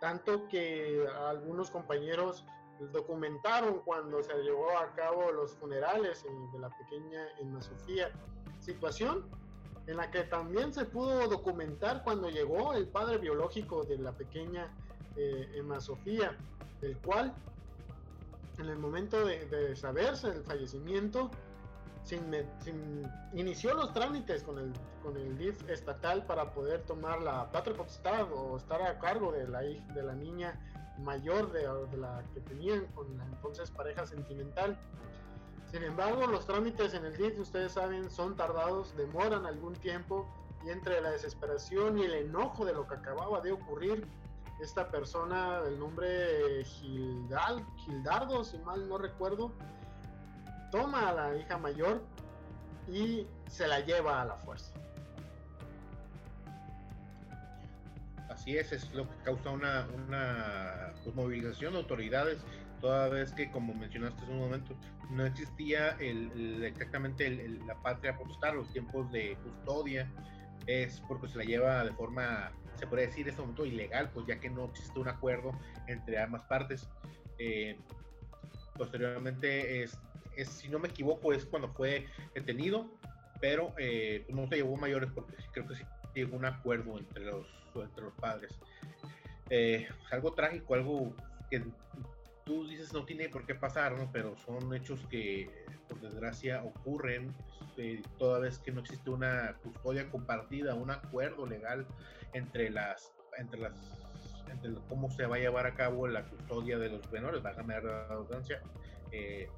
tanto 0.00 0.48
que 0.48 1.06
algunos 1.26 1.70
compañeros 1.70 2.46
documentaron 2.92 3.80
cuando 3.80 4.22
se 4.22 4.32
llevó 4.42 4.78
a 4.78 4.94
cabo 4.94 5.30
los 5.32 5.54
funerales 5.56 6.24
de 6.52 6.58
la 6.58 6.70
pequeña 6.70 7.26
Emma 7.38 7.60
Sofía. 7.60 8.10
Situación 8.60 9.28
en 9.86 9.96
la 9.96 10.10
que 10.10 10.22
también 10.24 10.72
se 10.72 10.84
pudo 10.84 11.28
documentar 11.28 12.02
cuando 12.04 12.30
llegó 12.30 12.74
el 12.74 12.86
padre 12.86 13.18
biológico 13.18 13.84
de 13.84 13.98
la 13.98 14.12
pequeña 14.12 14.68
eh, 15.16 15.52
Emma 15.56 15.80
Sofía, 15.80 16.36
el 16.82 16.96
cual 16.98 17.34
en 18.58 18.68
el 18.68 18.78
momento 18.78 19.24
de, 19.24 19.74
saberse 19.74 20.28
el 20.28 20.42
fallecimiento, 20.44 21.30
inició 23.34 23.74
los 23.74 23.92
trámites 23.92 24.42
con 24.42 24.58
el, 24.58 24.72
con 25.02 25.16
el 25.16 25.38
DIF 25.38 25.68
estatal 25.68 26.24
para 26.26 26.52
poder 26.52 26.82
tomar 26.82 27.22
la 27.22 27.50
patria 27.50 27.76
potestad 27.76 28.30
o 28.32 28.56
estar 28.56 28.82
a 28.82 28.98
cargo 28.98 29.32
de 29.32 29.46
la, 29.48 29.60
de 29.60 30.02
la 30.02 30.14
niña 30.14 30.58
mayor 30.98 31.52
de, 31.52 31.62
la 31.96 32.22
que 32.34 32.40
tenían 32.40 32.86
con 32.94 33.16
la 33.16 33.24
entonces 33.24 33.70
pareja 33.70 34.06
sentimental. 34.06 34.78
Sin 35.70 35.84
embargo, 35.84 36.26
los 36.26 36.46
trámites 36.46 36.94
en 36.94 37.04
el 37.04 37.16
DIF, 37.16 37.38
ustedes 37.38 37.72
saben, 37.72 38.10
son 38.10 38.36
tardados, 38.36 38.96
demoran 38.96 39.46
algún 39.46 39.74
tiempo 39.74 40.28
y 40.64 40.70
entre 40.70 41.00
la 41.00 41.10
desesperación 41.10 41.98
y 41.98 42.04
el 42.04 42.14
enojo 42.14 42.64
de 42.64 42.72
lo 42.72 42.86
que 42.88 42.94
acababa 42.94 43.40
de 43.40 43.52
ocurrir, 43.52 44.06
esta 44.60 44.90
persona, 44.90 45.62
el 45.66 45.78
nombre 45.78 46.64
Gildal, 46.64 47.64
Gildardo, 47.76 48.44
si 48.44 48.58
mal 48.58 48.86
no 48.88 48.98
recuerdo, 48.98 49.52
toma 50.70 51.08
a 51.08 51.14
la 51.14 51.36
hija 51.36 51.56
mayor 51.56 52.02
y 52.86 53.26
se 53.48 53.66
la 53.66 53.80
lleva 53.80 54.20
a 54.20 54.24
la 54.26 54.36
fuerza. 54.36 54.74
Así 58.28 58.56
es, 58.56 58.72
es 58.72 58.92
lo 58.92 59.08
que 59.08 59.16
causa 59.24 59.50
una, 59.50 59.86
una 60.06 60.92
pues, 61.02 61.14
movilización 61.14 61.72
de 61.72 61.78
autoridades, 61.78 62.38
toda 62.80 63.08
vez 63.08 63.32
que, 63.32 63.50
como 63.50 63.74
mencionaste 63.74 64.22
hace 64.22 64.32
un 64.32 64.38
momento, 64.38 64.76
no 65.10 65.26
existía 65.26 65.90
el, 66.00 66.62
exactamente 66.64 67.30
la 67.66 67.74
patria 67.82 68.16
postal, 68.16 68.56
los 68.56 68.72
tiempos 68.72 69.10
de 69.12 69.36
custodia, 69.42 70.10
es 70.66 71.00
porque 71.08 71.28
se 71.28 71.38
la 71.38 71.44
lleva 71.44 71.84
de 71.84 71.92
forma 71.92 72.52
se 72.80 72.86
puede 72.86 73.06
decir 73.06 73.22
en 73.22 73.28
este 73.28 73.42
momento 73.42 73.66
ilegal, 73.66 74.10
pues 74.10 74.26
ya 74.26 74.40
que 74.40 74.48
no 74.48 74.64
existe 74.64 74.98
un 74.98 75.08
acuerdo 75.08 75.52
entre 75.86 76.18
ambas 76.18 76.42
partes. 76.44 76.88
Eh, 77.38 77.76
posteriormente, 78.74 79.82
es, 79.82 79.98
si 80.46 80.70
no 80.70 80.78
me 80.78 80.88
equivoco, 80.88 81.34
es 81.34 81.44
cuando 81.44 81.68
fue 81.68 82.06
detenido, 82.34 82.90
pero 83.38 83.74
eh, 83.78 84.24
no 84.30 84.46
se 84.48 84.56
llevó 84.56 84.76
mayores 84.76 85.10
porque 85.14 85.36
creo 85.52 85.68
que 85.68 85.74
sí 85.74 85.84
llegó 86.14 86.36
un 86.36 86.46
acuerdo 86.46 86.98
entre 86.98 87.26
los, 87.26 87.46
entre 87.74 88.04
padres. 88.18 88.58
Eh, 89.50 89.86
algo 90.10 90.32
trágico, 90.32 90.74
algo 90.74 91.14
que 91.50 91.62
tú 92.44 92.66
dices 92.66 92.92
no 92.92 93.04
tiene 93.04 93.28
por 93.28 93.46
qué 93.46 93.54
pasar, 93.54 93.96
¿no? 93.96 94.10
pero 94.12 94.36
son 94.36 94.74
hechos 94.74 95.06
que 95.08 95.66
por 95.88 96.00
desgracia 96.00 96.62
ocurren 96.62 97.34
este, 97.80 98.02
toda 98.18 98.40
vez 98.40 98.58
que 98.58 98.72
no 98.72 98.80
existe 98.80 99.10
una 99.10 99.56
custodia 99.62 100.10
compartida, 100.10 100.74
un 100.74 100.90
acuerdo 100.90 101.46
legal 101.46 101.86
entre 102.32 102.70
las, 102.70 103.12
entre 103.38 103.60
las, 103.60 103.72
entre 104.48 104.74
cómo 104.88 105.10
se 105.10 105.26
va 105.26 105.36
a 105.36 105.38
llevar 105.38 105.66
a 105.66 105.74
cabo 105.74 106.06
la 106.06 106.24
custodia 106.24 106.78
de 106.78 106.90
los 106.90 107.10
menores, 107.12 107.44
va 107.44 107.50
a 107.50 107.62
la 107.62 108.06
redundancia, 108.08 108.60
eh, 109.12 109.48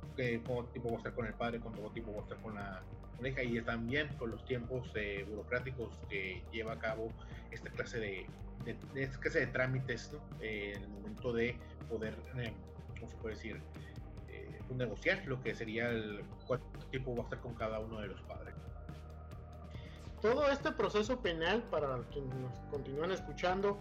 cómo 0.47 0.65
tipo 0.67 0.89
va 0.89 0.95
a 0.95 0.99
estar 0.99 1.15
con 1.15 1.27
el 1.27 1.35
padre, 1.35 1.61
cómo 1.61 1.91
tipo 1.93 2.13
va 2.13 2.21
a 2.21 2.23
estar 2.23 2.39
con 2.43 2.55
la, 2.55 2.83
hija 3.25 3.43
y 3.43 3.61
también 3.63 4.09
con 4.19 4.33
los 4.33 4.45
tiempos 4.45 4.91
eh, 4.97 5.25
burocráticos 5.29 5.97
que 6.09 6.43
lleva 6.53 6.73
a 6.73 6.79
cabo 6.79 7.13
esta 7.53 7.71
clase 7.71 8.01
de, 8.01 8.27
de, 8.65 9.03
esta 9.03 9.21
clase 9.21 9.41
de 9.41 9.47
trámites 9.47 10.11
en 10.41 10.83
el 10.83 10.89
momento 10.89 11.33
de 11.33 11.57
poder, 11.89 12.17
eh, 12.37 12.53
¿cómo 13.03 13.11
se 13.11 13.17
puede 13.19 13.35
decir? 13.35 13.63
Pues, 14.67 14.79
negociar 14.79 15.27
lo 15.27 15.43
que 15.43 15.55
sería 15.55 15.91
el 15.91 16.25
cuánto 16.47 16.87
tiempo 16.87 17.15
va 17.15 17.23
a 17.23 17.25
estar 17.25 17.41
con 17.41 17.55
cada 17.55 17.79
uno 17.81 18.01
de 18.01 18.07
los 18.07 18.23
padres 18.23 18.55
todo 20.23 20.49
este 20.49 20.71
proceso 20.71 21.21
penal, 21.21 21.65
para 21.65 21.99
quienes 22.13 22.33
nos 22.37 22.53
continúan 22.71 23.11
escuchando, 23.11 23.77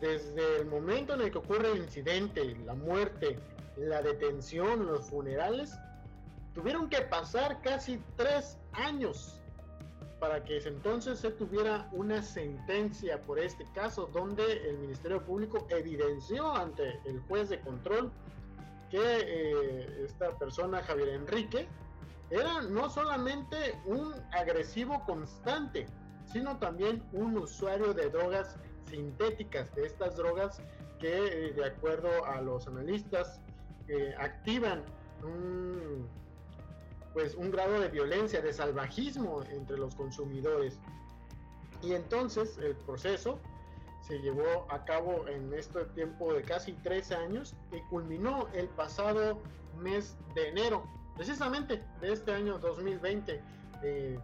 desde 0.00 0.60
el 0.60 0.66
momento 0.66 1.12
en 1.12 1.20
el 1.20 1.30
que 1.30 1.36
ocurre 1.36 1.70
el 1.70 1.82
incidente, 1.82 2.56
la 2.64 2.74
muerte, 2.74 3.38
la 3.76 4.00
detención, 4.00 4.86
los 4.86 5.10
funerales, 5.10 5.78
tuvieron 6.54 6.88
que 6.88 7.02
pasar 7.02 7.60
casi 7.60 8.02
tres 8.16 8.56
años 8.72 9.38
para 10.18 10.42
que 10.44 10.58
entonces 10.58 11.18
se 11.18 11.30
tuviera 11.30 11.88
una 11.92 12.22
sentencia 12.22 13.20
por 13.20 13.38
este 13.38 13.66
caso 13.74 14.08
donde 14.14 14.66
el 14.68 14.78
Ministerio 14.78 15.20
Público 15.22 15.66
evidenció 15.68 16.54
ante 16.54 17.00
el 17.04 17.20
juez 17.28 17.50
de 17.50 17.60
control 17.60 18.10
que 18.92 19.00
eh, 19.00 20.04
esta 20.04 20.36
persona, 20.38 20.82
Javier 20.82 21.08
Enrique, 21.08 21.66
era 22.28 22.60
no 22.60 22.90
solamente 22.90 23.80
un 23.86 24.12
agresivo 24.32 25.02
constante, 25.06 25.86
sino 26.30 26.58
también 26.58 27.02
un 27.14 27.38
usuario 27.38 27.94
de 27.94 28.10
drogas 28.10 28.58
sintéticas, 28.90 29.74
de 29.74 29.86
estas 29.86 30.16
drogas 30.16 30.60
que 31.00 31.08
eh, 31.48 31.52
de 31.54 31.64
acuerdo 31.64 32.26
a 32.26 32.42
los 32.42 32.68
analistas 32.68 33.40
eh, 33.88 34.14
activan 34.18 34.84
pues 37.14 37.34
un 37.34 37.50
grado 37.50 37.80
de 37.80 37.88
violencia, 37.88 38.42
de 38.42 38.52
salvajismo 38.52 39.42
entre 39.44 39.78
los 39.78 39.94
consumidores. 39.94 40.78
Y 41.80 41.92
entonces 41.92 42.58
el 42.58 42.74
proceso 42.74 43.38
se 44.02 44.18
llevó 44.18 44.66
a 44.68 44.84
cabo 44.84 45.26
en 45.28 45.52
este 45.54 45.84
tiempo 45.86 46.34
de 46.34 46.42
casi 46.42 46.72
tres 46.82 47.12
años 47.12 47.54
y 47.72 47.80
culminó 47.88 48.48
el 48.52 48.68
pasado 48.68 49.40
mes 49.80 50.16
de 50.34 50.48
enero 50.48 50.84
precisamente 51.16 51.82
de 52.00 52.12
este 52.12 52.32
año 52.32 52.58
2020, 52.58 53.40
eh, 53.82 54.18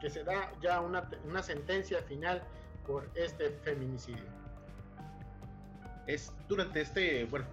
que 0.00 0.10
se 0.10 0.24
da 0.24 0.52
ya 0.62 0.80
una, 0.80 1.08
una, 1.24 1.42
sentencia 1.42 2.02
final 2.02 2.42
por 2.86 3.10
este 3.14 3.50
feminicidio. 3.50 4.24
Es 6.06 6.32
durante 6.48 6.80
este, 6.80 7.24
bueno, 7.26 7.46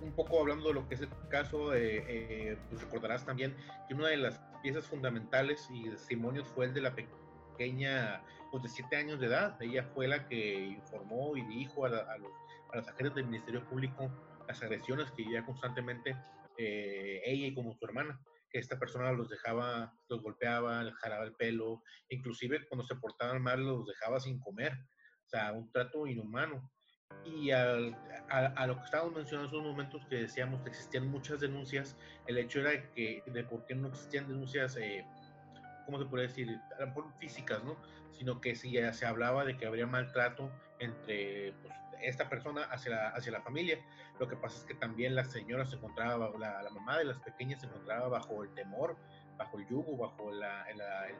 un 0.00 0.12
poco 0.12 0.40
hablando 0.40 0.68
de 0.68 0.74
lo 0.74 0.88
que 0.88 0.94
es 0.94 1.02
el 1.02 1.08
caso, 1.28 1.74
eh, 1.74 2.04
eh, 2.08 2.58
pues 2.70 2.82
recordarás 2.82 3.24
también 3.24 3.54
que 3.88 3.94
una 3.94 4.08
de 4.08 4.16
las 4.16 4.40
piezas 4.62 4.86
fundamentales 4.86 5.68
y 5.70 5.88
testimonios 5.90 6.46
fue 6.48 6.66
el 6.66 6.74
de 6.74 6.80
la 6.80 6.94
pequeña, 6.94 7.21
pues 7.56 8.62
de 8.62 8.68
7 8.68 8.96
años 8.96 9.20
de 9.20 9.26
edad. 9.26 9.60
Ella 9.60 9.84
fue 9.94 10.08
la 10.08 10.28
que 10.28 10.54
informó 10.66 11.36
y 11.36 11.42
dijo 11.42 11.84
a, 11.86 11.88
los, 11.88 12.00
a 12.00 12.76
los 12.76 12.88
agentes 12.88 13.14
del 13.14 13.26
Ministerio 13.26 13.64
Público 13.68 14.10
las 14.46 14.62
agresiones 14.62 15.10
que 15.12 15.24
ya 15.30 15.44
constantemente 15.44 16.16
eh, 16.58 17.22
ella 17.24 17.46
y 17.46 17.54
como 17.54 17.74
su 17.74 17.84
hermana, 17.84 18.20
que 18.50 18.58
esta 18.58 18.78
persona 18.78 19.12
los 19.12 19.28
dejaba, 19.30 19.94
los 20.08 20.22
golpeaba, 20.22 20.82
les 20.82 20.94
jalaba 20.96 21.24
el 21.24 21.34
pelo, 21.34 21.82
inclusive 22.08 22.66
cuando 22.68 22.84
se 22.84 22.96
portaban 22.96 23.42
mal 23.42 23.64
los 23.64 23.86
dejaba 23.86 24.20
sin 24.20 24.38
comer, 24.38 24.72
o 25.26 25.28
sea, 25.28 25.52
un 25.52 25.70
trato 25.70 26.06
inhumano. 26.06 26.70
Y 27.24 27.50
a, 27.50 27.74
lo 27.74 28.76
que 28.76 28.84
estábamos 28.84 29.14
mencionando 29.14 29.48
en 29.48 29.54
esos 29.54 29.62
momentos 29.62 30.06
que 30.06 30.16
decíamos 30.16 30.62
que 30.62 30.70
existían 30.70 31.08
muchas 31.08 31.40
denuncias, 31.40 31.96
el 32.26 32.38
hecho 32.38 32.60
era 32.60 32.90
que 32.92 33.22
de 33.26 33.44
por 33.44 33.66
qué 33.66 33.74
no 33.74 33.88
existían 33.88 34.28
denuncias, 34.28 34.76
eh, 34.76 35.04
¿cómo 35.84 35.98
se 35.98 36.06
puede 36.06 36.26
decir? 36.26 36.60
Físicas, 37.18 37.62
¿no? 37.64 37.76
Sino 38.12 38.40
que 38.40 38.54
si 38.54 38.76
se 38.92 39.06
hablaba 39.06 39.44
de 39.44 39.56
que 39.56 39.66
habría 39.66 39.86
maltrato 39.86 40.50
entre 40.78 41.52
pues, 41.62 41.74
esta 42.02 42.28
persona 42.28 42.64
hacia 42.64 42.90
la, 42.90 43.08
hacia 43.08 43.32
la 43.32 43.40
familia. 43.42 43.78
Lo 44.18 44.28
que 44.28 44.36
pasa 44.36 44.58
es 44.58 44.64
que 44.64 44.74
también 44.74 45.14
la 45.14 45.24
señora 45.24 45.64
se 45.64 45.76
encontraba, 45.76 46.30
la, 46.38 46.70
mamá 46.70 46.98
de 46.98 47.04
las 47.04 47.18
pequeñas 47.18 47.60
se 47.60 47.66
encontraba 47.66 48.08
bajo 48.08 48.42
el 48.42 48.50
temor, 48.54 48.96
bajo 49.38 49.58
el 49.58 49.66
yugo, 49.68 49.96
bajo 49.96 50.30
el 50.30 50.40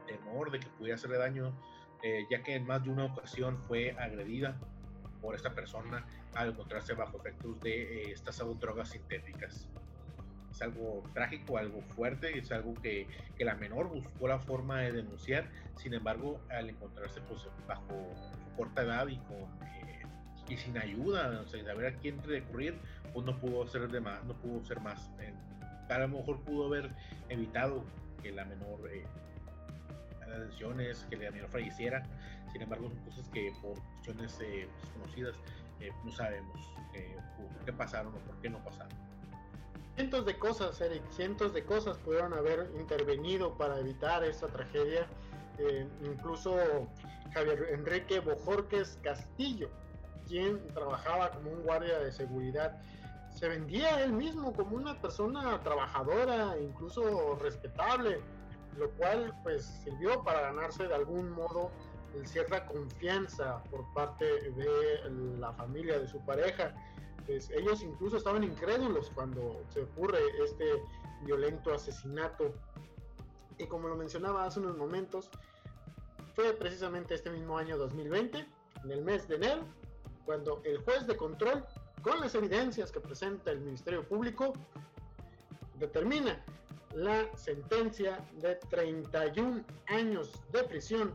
temor 0.07 0.51
de 0.51 0.61
que 0.61 0.69
pudiera 0.69 0.97
hacerle 0.97 1.19
daño 1.19 1.55
eh, 2.03 2.27
ya 2.29 2.43
que 2.43 2.57
en 2.57 2.67
más 2.67 2.83
de 2.83 2.91
una 2.91 3.05
ocasión 3.05 3.59
fue 3.59 3.93
agredida 3.93 4.59
por 5.21 5.37
esta 5.37 5.55
persona 5.55 6.05
al 6.35 6.51
encontrarse 6.51 6.95
bajo 6.95 7.19
efectos 7.19 7.61
de 7.61 7.83
eh, 7.83 8.13
estas 8.13 8.39
drogas 8.59 8.91
sintéticas. 8.91 9.69
Es 10.53 10.63
algo 10.63 11.03
trágico, 11.15 11.59
algo 11.59 11.81
fuerte, 11.97 12.39
es 12.39 12.53
algo 12.53 12.75
que, 12.75 13.09
que, 13.37 13.45
la 13.45 13.55
menor 13.55 13.89
buscó 13.89 14.29
la 14.29 14.39
forma 14.39 14.81
de 14.81 14.93
denunciar, 14.93 15.49
sin 15.77 15.95
embargo, 15.95 16.41
al 16.51 16.71
encontrarse 16.71 17.21
pues, 17.23 17.49
bajo 17.67 18.15
su 18.15 18.57
corta 18.57 18.83
edad 18.83 19.09
y, 19.09 19.17
con, 19.17 19.39
eh, 19.67 20.03
y 20.49 20.57
sin 20.57 20.77
ayuda, 20.79 21.41
o 21.41 21.47
sea, 21.47 21.63
de 21.63 21.71
haber 21.71 21.95
a 21.95 21.99
quién 21.99 22.23
recurrir, 22.23 22.79
pues 23.13 23.25
no 23.25 23.39
pudo 23.41 23.65
hacer 23.65 23.89
de 23.89 24.01
más, 24.01 24.23
no 24.25 24.35
pudo 24.35 24.63
ser 24.65 24.81
más. 24.81 25.11
a 25.89 25.99
lo 25.99 26.09
mejor 26.09 26.41
pudo 26.41 26.67
haber 26.67 26.91
evitado 27.29 27.85
que 28.23 28.31
la 28.31 28.45
menor 28.45 28.89
eh, 28.91 29.05
lesiones, 30.39 31.07
que 31.11 31.17
la 31.17 31.31
menor 31.31 31.49
falleciera, 31.49 32.03
sin 32.53 32.63
embargo, 32.63 32.89
son 32.89 32.99
cosas 33.05 33.29
que 33.31 33.51
por 33.63 33.81
cuestiones 33.81 34.39
eh, 34.43 34.69
desconocidas 34.83 35.35
eh, 35.81 35.91
no 36.05 36.13
sabemos 36.13 36.61
eh, 36.95 37.17
por 37.37 37.65
qué 37.65 37.73
pasaron 37.73 38.15
o 38.15 38.19
por 38.19 38.37
qué 38.41 38.51
no 38.51 38.63
pasaron. 38.63 38.93
Cientos 39.95 40.25
de 40.25 40.39
cosas, 40.39 40.81
Eric, 40.81 41.03
cientos 41.11 41.53
de 41.53 41.65
cosas 41.65 41.99
pudieron 41.99 42.33
haber 42.33 42.71
intervenido 42.79 43.57
para 43.59 43.79
evitar 43.79 44.25
esta 44.25 44.47
tragedia. 44.47 45.07
incluso 46.03 46.57
Javier 47.35 47.69
Enrique 47.73 48.21
Bojorques 48.21 48.99
Castillo, 49.03 49.69
quien 50.27 50.67
trabajaba 50.69 51.31
como 51.31 51.51
un 51.51 51.63
guardia 51.63 51.99
de 51.99 52.11
seguridad, 52.11 52.81
se 53.31 53.49
vendía 53.49 54.03
él 54.03 54.13
mismo 54.13 54.53
como 54.53 54.77
una 54.77 55.01
persona 55.01 55.61
trabajadora, 55.63 56.57
incluso 56.59 57.37
respetable, 57.37 58.21
lo 58.77 58.91
cual 58.93 59.35
pues 59.43 59.65
sirvió 59.85 60.23
para 60.23 60.41
ganarse 60.41 60.87
de 60.87 60.95
algún 60.95 61.31
modo 61.31 61.71
cierta 62.25 62.67
confianza 62.67 63.63
por 63.71 63.91
parte 63.95 64.25
de 64.25 65.11
la 65.39 65.53
familia 65.55 65.99
de 65.99 66.07
su 66.07 66.19
pareja. 66.21 66.75
Ellos 67.29 67.83
incluso 67.83 68.17
estaban 68.17 68.45
incrédulos 68.45 69.11
cuando 69.15 69.63
se 69.69 69.83
ocurre 69.83 70.19
este 70.43 70.83
violento 71.23 71.73
asesinato. 71.73 72.53
Y 73.59 73.67
como 73.67 73.89
lo 73.89 73.97
mencionaba 73.97 74.45
hace 74.45 74.61
unos 74.61 74.77
momentos, 74.77 75.31
fue 76.35 76.53
precisamente 76.55 77.15
este 77.15 77.31
mismo 77.31 77.59
año 77.59 77.77
2020, 77.77 78.47
en 78.85 78.91
el 78.91 79.03
mes 79.03 79.29
de 79.29 79.37
enero, 79.37 79.63
cuando 80.25 80.63
el 80.65 80.79
juez 80.79 81.07
de 81.07 81.17
control, 81.17 81.65
con 82.03 82.21
las 82.21 82.35
evidencias 82.35 82.91
que 82.91 83.01
presenta 83.01 83.51
el 83.51 83.61
Ministerio 83.61 84.07
Público, 84.07 84.55
determina 85.79 86.45
la 86.95 87.29
sentencia 87.37 88.25
de 88.41 88.57
31 88.71 89.65
años 89.89 90.33
de 90.53 90.65
prisión 90.65 91.15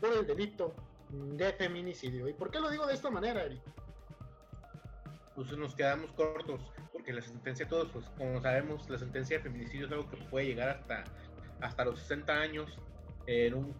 por 0.00 0.12
el 0.12 0.26
delito 0.26 0.74
de 1.10 1.52
feminicidio. 1.52 2.28
¿Y 2.28 2.32
por 2.32 2.50
qué 2.50 2.60
lo 2.60 2.70
digo 2.70 2.86
de 2.86 2.94
esta 2.94 3.10
manera, 3.10 3.44
Eric? 3.44 3.60
Pues 5.48 5.58
nos 5.58 5.74
quedamos 5.74 6.12
cortos, 6.12 6.60
porque 6.92 7.12
la 7.12 7.20
sentencia, 7.20 7.66
todos, 7.66 7.88
pues 7.92 8.06
como 8.16 8.40
sabemos, 8.40 8.88
la 8.88 8.96
sentencia 8.96 9.38
de 9.38 9.42
feminicidio 9.42 9.86
es 9.86 9.92
algo 9.92 10.08
que 10.08 10.16
puede 10.16 10.46
llegar 10.46 10.68
hasta, 10.68 11.04
hasta 11.60 11.84
los 11.84 11.98
60 11.98 12.32
años 12.32 12.78
en 13.26 13.54
un, 13.54 13.74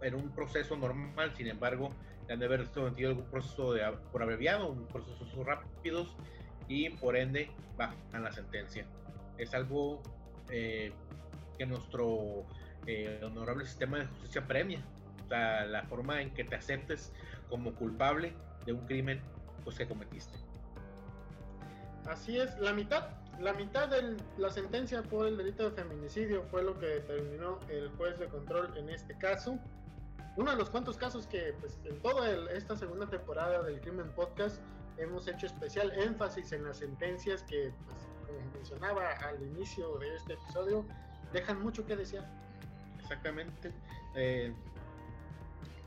en 0.00 0.14
un 0.14 0.30
proceso 0.30 0.74
normal, 0.74 1.34
sin 1.36 1.48
embargo, 1.48 1.90
han 2.30 2.38
de 2.38 2.46
haber 2.46 2.66
sometido 2.66 3.10
algún 3.10 3.26
proceso 3.26 3.74
de, 3.74 3.82
por 4.10 4.22
abreviado, 4.22 4.70
un 4.70 4.86
proceso 4.86 5.44
rápidos 5.44 6.16
y 6.66 6.88
por 6.88 7.14
ende 7.14 7.50
bajan 7.76 8.22
la 8.22 8.32
sentencia. 8.32 8.86
Es 9.36 9.52
algo 9.52 10.02
eh, 10.50 10.92
que 11.58 11.66
nuestro 11.66 12.46
eh, 12.86 13.20
honorable 13.22 13.66
sistema 13.66 13.98
de 13.98 14.06
justicia 14.06 14.46
premia 14.46 14.82
la, 15.28 15.84
forma 15.88 16.22
en 16.22 16.32
que 16.32 16.44
te 16.44 16.56
aceptes 16.56 17.12
como 17.50 17.74
culpable 17.74 18.32
de 18.64 18.72
un 18.72 18.86
crimen 18.86 19.20
pues, 19.62 19.76
que 19.76 19.86
cometiste. 19.86 20.51
Así 22.06 22.38
es, 22.38 22.58
la 22.58 22.72
mitad, 22.72 23.08
la 23.40 23.52
mitad 23.52 23.88
de 23.88 24.16
la 24.38 24.50
sentencia 24.50 25.02
por 25.02 25.26
el 25.26 25.36
delito 25.36 25.70
de 25.70 25.82
feminicidio 25.82 26.42
fue 26.50 26.62
lo 26.62 26.78
que 26.78 26.86
determinó 26.86 27.60
el 27.68 27.88
juez 27.96 28.18
de 28.18 28.26
control 28.26 28.76
en 28.76 28.88
este 28.88 29.16
caso. 29.18 29.58
Uno 30.36 30.50
de 30.50 30.56
los 30.56 30.70
cuantos 30.70 30.96
casos 30.96 31.26
que 31.26 31.54
pues, 31.60 31.78
en 31.84 32.00
toda 32.00 32.30
esta 32.52 32.76
segunda 32.76 33.06
temporada 33.08 33.62
del 33.62 33.80
Crimen 33.80 34.10
Podcast 34.12 34.60
hemos 34.98 35.28
hecho 35.28 35.46
especial 35.46 35.92
énfasis 35.92 36.52
en 36.52 36.64
las 36.64 36.78
sentencias 36.78 37.42
que, 37.44 37.72
pues, 37.86 37.98
como 38.26 38.52
mencionaba 38.54 39.10
al 39.12 39.42
inicio 39.42 39.98
de 39.98 40.16
este 40.16 40.34
episodio, 40.34 40.84
dejan 41.32 41.62
mucho 41.62 41.86
que 41.86 41.96
desear. 41.96 42.26
Exactamente. 43.00 43.72
Eh, 44.14 44.52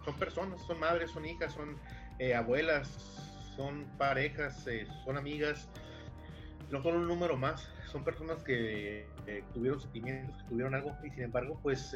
son 0.04 0.16
personas, 0.16 0.62
son 0.66 0.80
madres, 0.80 1.12
son 1.12 1.26
hijas, 1.26 1.54
son 1.54 1.78
eh, 2.20 2.36
abuelas, 2.36 2.88
son 3.56 3.86
parejas, 3.98 4.66
eh, 4.68 4.88
son 5.04 5.18
amigas, 5.18 5.68
no 6.76 6.84
son 6.84 6.96
un 6.98 7.08
número 7.08 7.38
más, 7.38 7.70
son 7.90 8.04
personas 8.04 8.44
que 8.44 9.08
eh, 9.28 9.44
tuvieron 9.54 9.80
sentimientos, 9.80 10.36
que 10.44 10.50
tuvieron 10.50 10.76
algo 10.76 10.94
y 11.06 11.10
sin 11.12 11.24
embargo 11.24 11.58
pues 11.64 11.96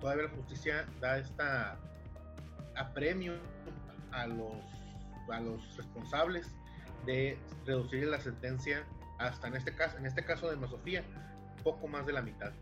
todavía 0.00 0.24
la 0.24 0.30
justicia 0.30 0.86
da 1.02 1.18
esta 1.18 1.76
apremio 2.76 3.34
a 4.12 4.26
los, 4.26 4.54
a 5.30 5.40
los 5.40 5.76
responsables 5.76 6.50
de 7.04 7.38
reducir 7.66 8.06
la 8.06 8.18
sentencia 8.18 8.86
hasta 9.18 9.48
en 9.48 9.56
este 9.56 9.74
caso, 9.74 9.98
en 9.98 10.06
este 10.06 10.24
caso 10.24 10.50
de 10.50 10.66
Sofía, 10.66 11.04
poco 11.62 11.86
más 11.86 12.06
de 12.06 12.14
la 12.14 12.22
mitad. 12.22 12.52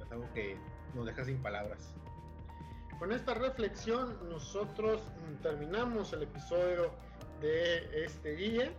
Es 0.00 0.12
algo 0.12 0.32
que 0.34 0.56
nos 0.94 1.06
deja 1.06 1.24
sin 1.24 1.42
palabras. 1.42 1.92
Con 3.00 3.10
esta 3.10 3.34
reflexión 3.34 4.16
nosotros 4.28 5.02
terminamos 5.42 6.12
el 6.12 6.22
episodio 6.22 6.92
de 7.40 8.04
este 8.04 8.36
día. 8.36 8.72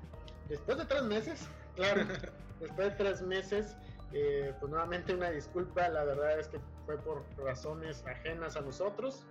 Después 0.47 0.77
de 0.77 0.85
tres 0.85 1.03
meses, 1.03 1.47
claro, 1.75 2.01
después 2.60 2.89
de 2.89 2.95
tres 2.95 3.21
meses, 3.21 3.75
eh, 4.12 4.53
pues 4.60 4.69
nuevamente 4.69 5.13
una 5.13 5.29
disculpa, 5.29 5.88
la 5.89 6.03
verdad 6.03 6.39
es 6.39 6.47
que 6.47 6.60
fue 6.86 6.97
por 6.97 7.23
razones 7.38 8.03
ajenas 8.05 8.55
a 8.58 8.62
nosotros, 8.62 9.25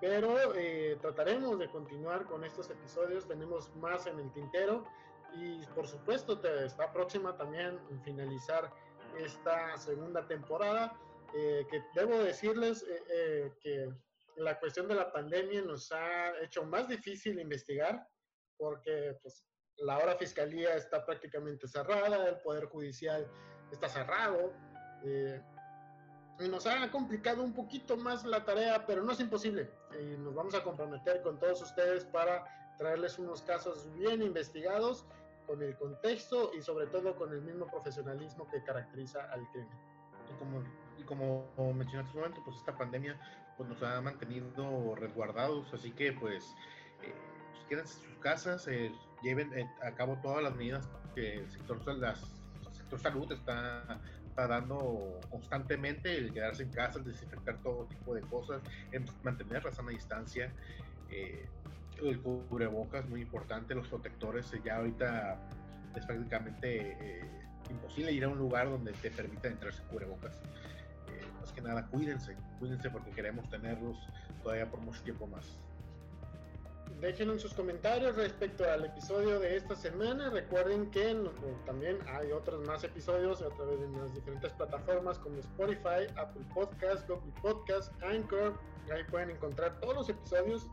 pero 0.00 0.54
eh, 0.54 0.96
trataremos 1.00 1.58
de 1.58 1.68
continuar 1.68 2.24
con 2.24 2.44
estos 2.44 2.70
episodios, 2.70 3.26
tenemos 3.26 3.74
más 3.76 4.06
en 4.06 4.18
el 4.18 4.32
tintero 4.32 4.84
y 5.34 5.64
por 5.74 5.86
supuesto 5.86 6.40
está 6.64 6.92
próxima 6.92 7.36
también 7.36 7.78
finalizar 8.04 8.72
esta 9.18 9.76
segunda 9.76 10.26
temporada, 10.26 10.98
eh, 11.34 11.66
que 11.70 11.82
debo 11.94 12.18
decirles 12.18 12.84
que 13.60 13.92
la 14.36 14.58
cuestión 14.58 14.88
de 14.88 14.94
la 14.94 15.12
pandemia 15.12 15.62
nos 15.62 15.92
ha 15.92 16.38
hecho 16.42 16.64
más 16.64 16.88
difícil 16.88 17.38
investigar 17.38 18.06
porque 18.56 19.16
pues, 19.22 19.46
la 19.78 19.98
hora 19.98 20.16
fiscalía 20.16 20.74
está 20.74 21.04
prácticamente 21.04 21.66
cerrada, 21.68 22.28
el 22.28 22.36
poder 22.38 22.66
judicial 22.66 23.26
está 23.72 23.88
cerrado. 23.88 24.52
Eh, 25.04 25.40
y 26.40 26.48
nos 26.48 26.66
ha 26.66 26.90
complicado 26.90 27.42
un 27.42 27.52
poquito 27.52 27.96
más 27.96 28.24
la 28.24 28.44
tarea, 28.44 28.86
pero 28.86 29.02
no 29.02 29.12
es 29.12 29.20
imposible. 29.20 29.70
Y 30.00 30.16
nos 30.18 30.34
vamos 30.34 30.54
a 30.54 30.62
comprometer 30.62 31.22
con 31.22 31.38
todos 31.38 31.62
ustedes 31.62 32.04
para 32.04 32.44
traerles 32.76 33.18
unos 33.18 33.42
casos 33.42 33.88
bien 33.94 34.22
investigados, 34.22 35.06
con 35.46 35.62
el 35.62 35.76
contexto 35.76 36.52
y 36.54 36.62
sobre 36.62 36.86
todo 36.86 37.14
con 37.16 37.32
el 37.32 37.42
mismo 37.42 37.66
profesionalismo 37.66 38.48
que 38.50 38.62
caracteriza 38.64 39.30
al 39.30 39.46
crimen. 39.50 39.78
Y 40.30 40.38
como, 40.38 40.64
y 40.98 41.02
como 41.02 41.74
mencionaste 41.74 42.16
un 42.16 42.22
momento, 42.22 42.42
pues 42.44 42.56
esta 42.56 42.76
pandemia 42.76 43.18
pues 43.56 43.68
nos 43.68 43.82
ha 43.82 44.00
mantenido 44.00 44.94
resguardados, 44.96 45.72
así 45.72 45.92
que 45.92 46.12
pues, 46.12 46.54
eh, 47.02 47.14
pues 47.52 47.64
quédense 47.68 47.98
en 47.98 48.10
sus 48.10 48.18
casas, 48.18 48.66
eh, 48.66 48.92
lleven 49.24 49.52
eh, 49.58 49.68
a 49.82 49.90
cabo 49.92 50.16
todas 50.22 50.42
las 50.42 50.54
medidas 50.54 50.88
que 51.14 51.36
el 51.36 51.50
sector, 51.50 51.80
sector 52.72 53.00
salud 53.00 53.32
está, 53.32 54.00
dando 54.36 55.20
constantemente, 55.30 56.16
el 56.16 56.32
quedarse 56.32 56.64
en 56.64 56.70
casa, 56.70 56.98
el 56.98 57.04
desinfectar 57.04 57.56
todo 57.62 57.86
tipo 57.86 58.14
de 58.14 58.20
cosas, 58.22 58.62
mantener 59.22 59.64
la 59.64 59.72
sana 59.72 59.90
distancia, 59.90 60.52
el 61.08 62.20
cubrebocas 62.20 63.08
muy 63.08 63.22
importante, 63.22 63.74
los 63.74 63.86
protectores, 63.88 64.52
ya 64.64 64.76
ahorita 64.76 65.38
es 65.94 66.04
prácticamente 66.04 67.20
imposible 67.70 68.12
ir 68.12 68.24
a 68.24 68.28
un 68.28 68.38
lugar 68.38 68.68
donde 68.68 68.92
te 68.92 69.10
permita 69.10 69.48
entrar 69.48 69.72
sin 69.72 69.84
cubrebocas 69.86 70.40
que 71.54 71.60
nada, 71.60 71.86
cuídense, 71.86 72.36
cuídense 72.58 72.90
porque 72.90 73.10
queremos 73.10 73.48
tenerlos 73.48 73.96
todavía 74.42 74.70
por 74.70 74.80
mucho 74.80 75.02
tiempo 75.02 75.26
más. 75.26 75.58
Déjenos 77.00 77.42
sus 77.42 77.52
comentarios 77.52 78.16
respecto 78.16 78.64
al 78.64 78.86
episodio 78.86 79.38
de 79.38 79.56
esta 79.56 79.76
semana. 79.76 80.30
Recuerden 80.30 80.90
que 80.90 81.14
también 81.66 81.98
hay 82.08 82.32
otros 82.32 82.66
más 82.66 82.82
episodios 82.82 83.42
a 83.42 83.50
través 83.50 83.80
de 83.80 83.88
las 83.98 84.14
diferentes 84.14 84.52
plataformas 84.52 85.18
como 85.18 85.38
Spotify, 85.38 86.06
Apple 86.16 86.46
Podcast, 86.54 87.06
Google 87.08 87.32
Podcast, 87.42 87.92
Anchor. 88.02 88.58
Ahí 88.90 89.04
pueden 89.10 89.30
encontrar 89.30 89.78
todos 89.80 89.94
los 89.94 90.08
episodios 90.08 90.66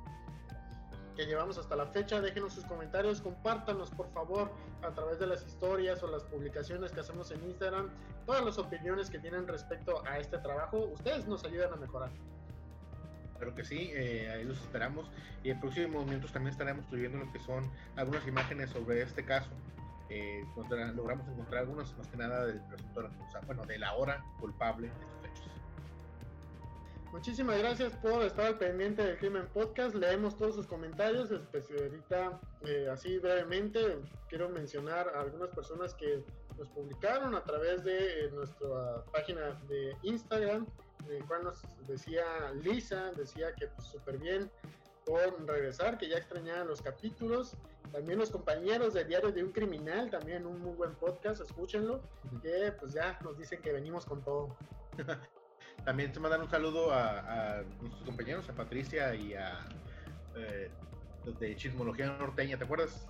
que 1.15 1.25
llevamos 1.25 1.57
hasta 1.57 1.75
la 1.75 1.85
fecha. 1.87 2.21
Déjenos 2.21 2.53
sus 2.53 2.65
comentarios, 2.65 3.21
compártanos 3.21 3.89
por 3.91 4.09
favor 4.13 4.49
a 4.83 4.91
través 4.91 5.19
de 5.19 5.27
las 5.27 5.45
historias 5.45 6.01
o 6.03 6.07
las 6.07 6.23
publicaciones 6.23 6.91
que 6.91 7.01
hacemos 7.01 7.31
en 7.31 7.43
Instagram, 7.43 7.89
todas 8.25 8.45
las 8.45 8.57
opiniones 8.57 9.09
que 9.09 9.19
tienen 9.19 9.47
respecto 9.47 10.01
a 10.05 10.17
este 10.19 10.37
trabajo. 10.37 10.77
Ustedes 10.93 11.27
nos 11.27 11.43
ayudan 11.43 11.73
a 11.73 11.75
mejorar. 11.75 12.11
Claro 13.41 13.55
que 13.55 13.63
sí, 13.63 13.89
eh, 13.95 14.29
ahí 14.29 14.43
los 14.43 14.61
esperamos. 14.61 15.09
Y 15.43 15.49
en 15.49 15.59
próximos 15.59 16.05
momentos 16.05 16.31
también 16.31 16.51
estaremos 16.51 16.85
subiendo 16.91 17.17
lo 17.17 17.31
que 17.31 17.39
son 17.39 17.67
algunas 17.95 18.27
imágenes 18.27 18.69
sobre 18.69 19.01
este 19.01 19.25
caso. 19.25 19.49
Eh, 20.09 20.45
logramos 20.95 21.27
encontrar 21.27 21.61
algunas, 21.61 21.97
más 21.97 22.07
que 22.07 22.17
nada 22.17 22.45
del 22.45 22.61
presuntor, 22.67 23.09
o 23.19 23.31
sea, 23.31 23.41
bueno, 23.47 23.65
de 23.65 23.79
la 23.79 23.95
hora 23.95 24.23
culpable 24.39 24.89
de 24.89 24.93
estos 24.93 25.25
hechos. 25.25 25.51
Muchísimas 27.11 27.57
gracias 27.57 27.93
por 27.93 28.21
estar 28.21 28.45
al 28.45 28.59
pendiente 28.59 29.01
del 29.01 29.17
Crimen 29.17 29.47
Podcast. 29.47 29.95
Leemos 29.95 30.37
todos 30.37 30.53
sus 30.53 30.67
comentarios. 30.67 31.31
ahorita, 31.31 32.39
eh, 32.67 32.89
así 32.91 33.17
brevemente, 33.17 33.97
quiero 34.29 34.49
mencionar 34.49 35.09
a 35.15 35.21
algunas 35.21 35.49
personas 35.49 35.95
que 35.95 36.23
nos 36.59 36.69
publicaron 36.69 37.33
a 37.33 37.43
través 37.43 37.83
de 37.83 38.29
nuestra 38.33 39.03
página 39.11 39.59
de 39.67 39.95
Instagram 40.03 40.67
el 41.11 41.25
cual 41.25 41.43
nos 41.43 41.61
decía 41.87 42.23
Lisa, 42.61 43.11
decía 43.11 43.53
que 43.55 43.67
pues 43.67 43.87
súper 43.87 44.17
bien 44.17 44.51
por 45.05 45.45
regresar, 45.47 45.97
que 45.97 46.07
ya 46.07 46.17
extrañaban 46.17 46.67
los 46.67 46.81
capítulos. 46.81 47.55
También 47.91 48.19
los 48.19 48.29
compañeros 48.29 48.93
de 48.93 49.03
Diario 49.03 49.31
de 49.31 49.43
un 49.43 49.51
Criminal, 49.51 50.09
también 50.09 50.45
un 50.45 50.61
muy 50.61 50.73
buen 50.73 50.95
podcast, 50.95 51.41
escúchenlo, 51.41 52.01
que 52.41 52.71
pues 52.79 52.93
ya 52.93 53.19
nos 53.23 53.37
dicen 53.37 53.61
que 53.61 53.71
venimos 53.71 54.05
con 54.05 54.23
todo. 54.23 54.55
también 55.85 56.11
te 56.13 56.19
mandan 56.19 56.41
un 56.41 56.49
saludo 56.49 56.93
a, 56.93 57.63
nuestros 57.81 58.03
compañeros, 58.03 58.47
a 58.49 58.53
Patricia 58.53 59.13
y 59.15 59.33
a 59.33 59.67
eh, 60.35 60.69
los 61.25 61.37
de 61.39 61.55
Chismología 61.55 62.07
Norteña, 62.17 62.57
¿te 62.57 62.63
acuerdas? 62.63 63.07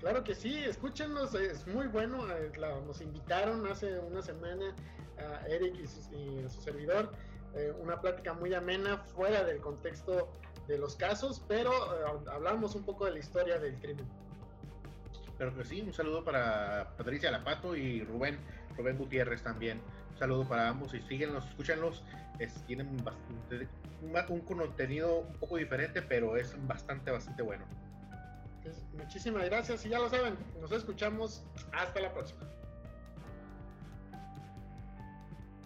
Claro 0.00 0.24
que 0.24 0.34
sí, 0.34 0.58
escúchenos, 0.58 1.34
es 1.34 1.66
muy 1.68 1.86
bueno. 1.86 2.28
Eh, 2.30 2.52
nos 2.86 3.00
invitaron 3.00 3.66
hace 3.66 3.98
una 3.98 4.22
semana 4.22 4.74
a 5.18 5.46
Eric 5.48 5.74
y 5.78 5.86
su, 5.86 6.48
su 6.48 6.60
servidor. 6.60 7.12
Eh, 7.56 7.72
una 7.80 8.00
plática 8.00 8.34
muy 8.34 8.52
amena, 8.52 8.98
fuera 8.98 9.42
del 9.42 9.60
contexto 9.60 10.30
de 10.68 10.76
los 10.78 10.94
casos, 10.96 11.42
pero 11.48 11.72
eh, 11.72 12.28
hablamos 12.30 12.74
un 12.74 12.84
poco 12.84 13.06
de 13.06 13.12
la 13.12 13.18
historia 13.18 13.58
del 13.58 13.76
crimen. 13.76 14.06
Pero 15.38 15.54
que 15.56 15.64
sí, 15.64 15.80
un 15.80 15.92
saludo 15.92 16.22
para 16.22 16.92
Patricia 16.98 17.30
Lapato 17.30 17.74
y 17.74 18.02
Rubén, 18.04 18.38
Rubén 18.76 18.98
Gutiérrez 18.98 19.42
también. 19.42 19.80
Un 20.12 20.18
saludo 20.18 20.48
para 20.48 20.68
ambos 20.68 20.92
y 20.94 21.00
síguenos, 21.02 21.46
escúchanlos. 21.46 22.02
Es, 22.38 22.54
tienen 22.66 22.94
bastante, 23.02 23.68
un, 24.02 24.40
contenido 24.40 25.20
un 25.20 25.34
poco 25.34 25.56
diferente, 25.56 26.02
pero 26.02 26.36
es 26.36 26.54
bastante, 26.66 27.10
bastante 27.10 27.42
bueno. 27.42 27.64
muchísimas 28.94 29.44
gracias 29.46 29.86
y 29.86 29.88
ya 29.88 29.98
lo 29.98 30.10
saben, 30.10 30.36
nos 30.60 30.72
escuchamos. 30.72 31.42
Hasta 31.72 32.00
la 32.00 32.12
próxima. 32.12 32.55